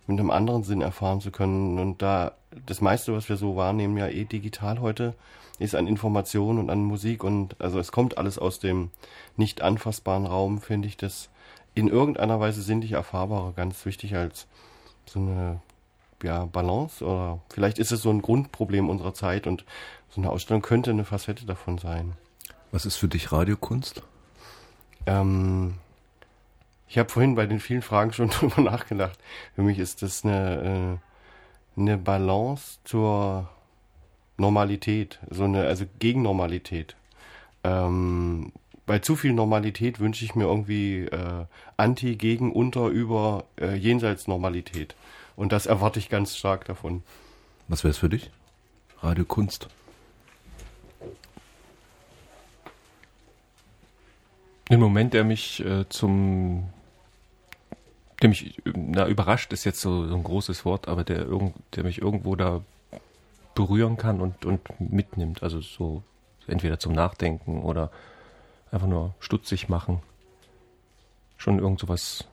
mit 0.06 0.18
einem 0.18 0.30
anderen 0.30 0.64
Sinn 0.64 0.80
erfahren 0.80 1.20
zu 1.20 1.30
können. 1.30 1.78
Und 1.78 2.02
da 2.02 2.32
das 2.66 2.80
meiste, 2.80 3.14
was 3.14 3.28
wir 3.28 3.36
so 3.36 3.56
wahrnehmen, 3.56 3.96
ja 3.96 4.08
eh 4.08 4.24
digital 4.24 4.80
heute, 4.80 5.14
ist 5.58 5.74
an 5.74 5.86
Information 5.86 6.58
und 6.58 6.70
an 6.70 6.84
Musik 6.84 7.24
und 7.24 7.60
also 7.60 7.78
es 7.78 7.92
kommt 7.92 8.18
alles 8.18 8.38
aus 8.38 8.58
dem 8.58 8.90
nicht 9.36 9.62
anfassbaren 9.62 10.26
Raum, 10.26 10.60
finde 10.60 10.88
ich 10.88 10.96
das 10.96 11.28
in 11.74 11.88
irgendeiner 11.88 12.40
Weise 12.40 12.62
sinnlich 12.62 12.92
erfahrbarer 12.92 13.52
ganz 13.52 13.84
wichtig 13.86 14.14
als 14.16 14.46
so 15.06 15.20
eine 15.20 15.60
ja, 16.22 16.44
Balance 16.46 17.04
oder 17.04 17.40
vielleicht 17.50 17.78
ist 17.78 17.92
es 17.92 18.02
so 18.02 18.10
ein 18.10 18.22
Grundproblem 18.22 18.88
unserer 18.88 19.14
Zeit 19.14 19.46
und 19.46 19.64
so 20.14 20.20
eine 20.20 20.30
Ausstellung 20.30 20.62
könnte 20.62 20.90
eine 20.90 21.04
Facette 21.04 21.46
davon 21.46 21.78
sein. 21.78 22.12
Was 22.70 22.84
ist 22.84 22.96
für 22.96 23.08
dich 23.08 23.32
Radiokunst? 23.32 24.02
Ähm, 25.06 25.74
ich 26.86 26.98
habe 26.98 27.08
vorhin 27.08 27.34
bei 27.34 27.46
den 27.46 27.60
vielen 27.60 27.80
Fragen 27.80 28.12
schon 28.12 28.28
drüber 28.30 28.60
nachgedacht. 28.60 29.18
Für 29.54 29.62
mich 29.62 29.78
ist 29.78 30.02
das 30.02 30.24
eine, 30.24 30.98
äh, 31.76 31.80
eine 31.80 31.96
Balance 31.96 32.78
zur 32.84 33.48
Normalität, 34.36 35.18
so 35.30 35.44
eine, 35.44 35.64
also 35.64 35.86
Gegennormalität. 35.98 36.94
Ähm, 37.64 38.52
bei 38.84 38.98
zu 38.98 39.16
viel 39.16 39.32
Normalität 39.32 39.98
wünsche 39.98 40.26
ich 40.26 40.34
mir 40.34 40.44
irgendwie 40.44 41.06
äh, 41.06 41.46
Anti, 41.78 42.16
Gegen, 42.16 42.52
Unter, 42.52 42.88
Über, 42.88 43.44
äh, 43.58 43.74
Jenseits 43.76 44.28
Normalität. 44.28 44.94
Und 45.36 45.52
das 45.52 45.64
erwarte 45.64 45.98
ich 45.98 46.10
ganz 46.10 46.36
stark 46.36 46.66
davon. 46.66 47.02
Was 47.68 47.84
wäre 47.84 47.92
es 47.92 47.98
für 47.98 48.10
dich? 48.10 48.30
Radiokunst. 49.00 49.68
Ein 54.70 54.80
Moment, 54.80 55.12
der 55.14 55.24
mich 55.24 55.64
äh, 55.64 55.88
zum, 55.88 56.68
der 58.20 58.28
mich, 58.28 58.62
na, 58.64 59.06
überrascht 59.08 59.52
ist 59.52 59.64
jetzt 59.64 59.80
so, 59.80 60.06
so 60.06 60.14
ein 60.14 60.22
großes 60.22 60.64
Wort, 60.64 60.88
aber 60.88 61.04
der, 61.04 61.26
irgend, 61.26 61.54
der 61.74 61.84
mich 61.84 62.00
irgendwo 62.00 62.36
da 62.36 62.62
berühren 63.54 63.96
kann 63.96 64.20
und, 64.20 64.44
und 64.44 64.60
mitnimmt. 64.80 65.42
Also 65.42 65.60
so 65.60 66.02
entweder 66.46 66.78
zum 66.78 66.92
Nachdenken 66.92 67.62
oder 67.62 67.90
einfach 68.70 68.86
nur 68.86 69.14
stutzig 69.20 69.68
machen. 69.68 70.00
Schon 71.36 71.58
irgend 71.58 71.80
sowas. 71.80 72.24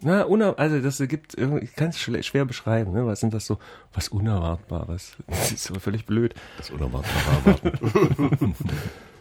Na, 0.00 0.22
uner 0.24 0.58
also 0.58 0.80
das 0.80 0.98
gibt, 1.08 1.38
ich 1.38 1.74
kann 1.74 1.88
es 1.88 1.98
schwer 1.98 2.44
beschreiben, 2.44 2.92
ne? 2.92 3.06
Was 3.06 3.20
sind 3.20 3.32
das 3.32 3.46
so, 3.46 3.58
was 3.92 4.08
Unerwartbares? 4.08 5.16
Das 5.26 5.52
ist 5.52 5.64
so 5.64 5.74
völlig 5.80 6.04
blöd. 6.04 6.34
Das 6.58 6.70
Unerwartbare 6.70 7.58
erwarten. 7.60 8.54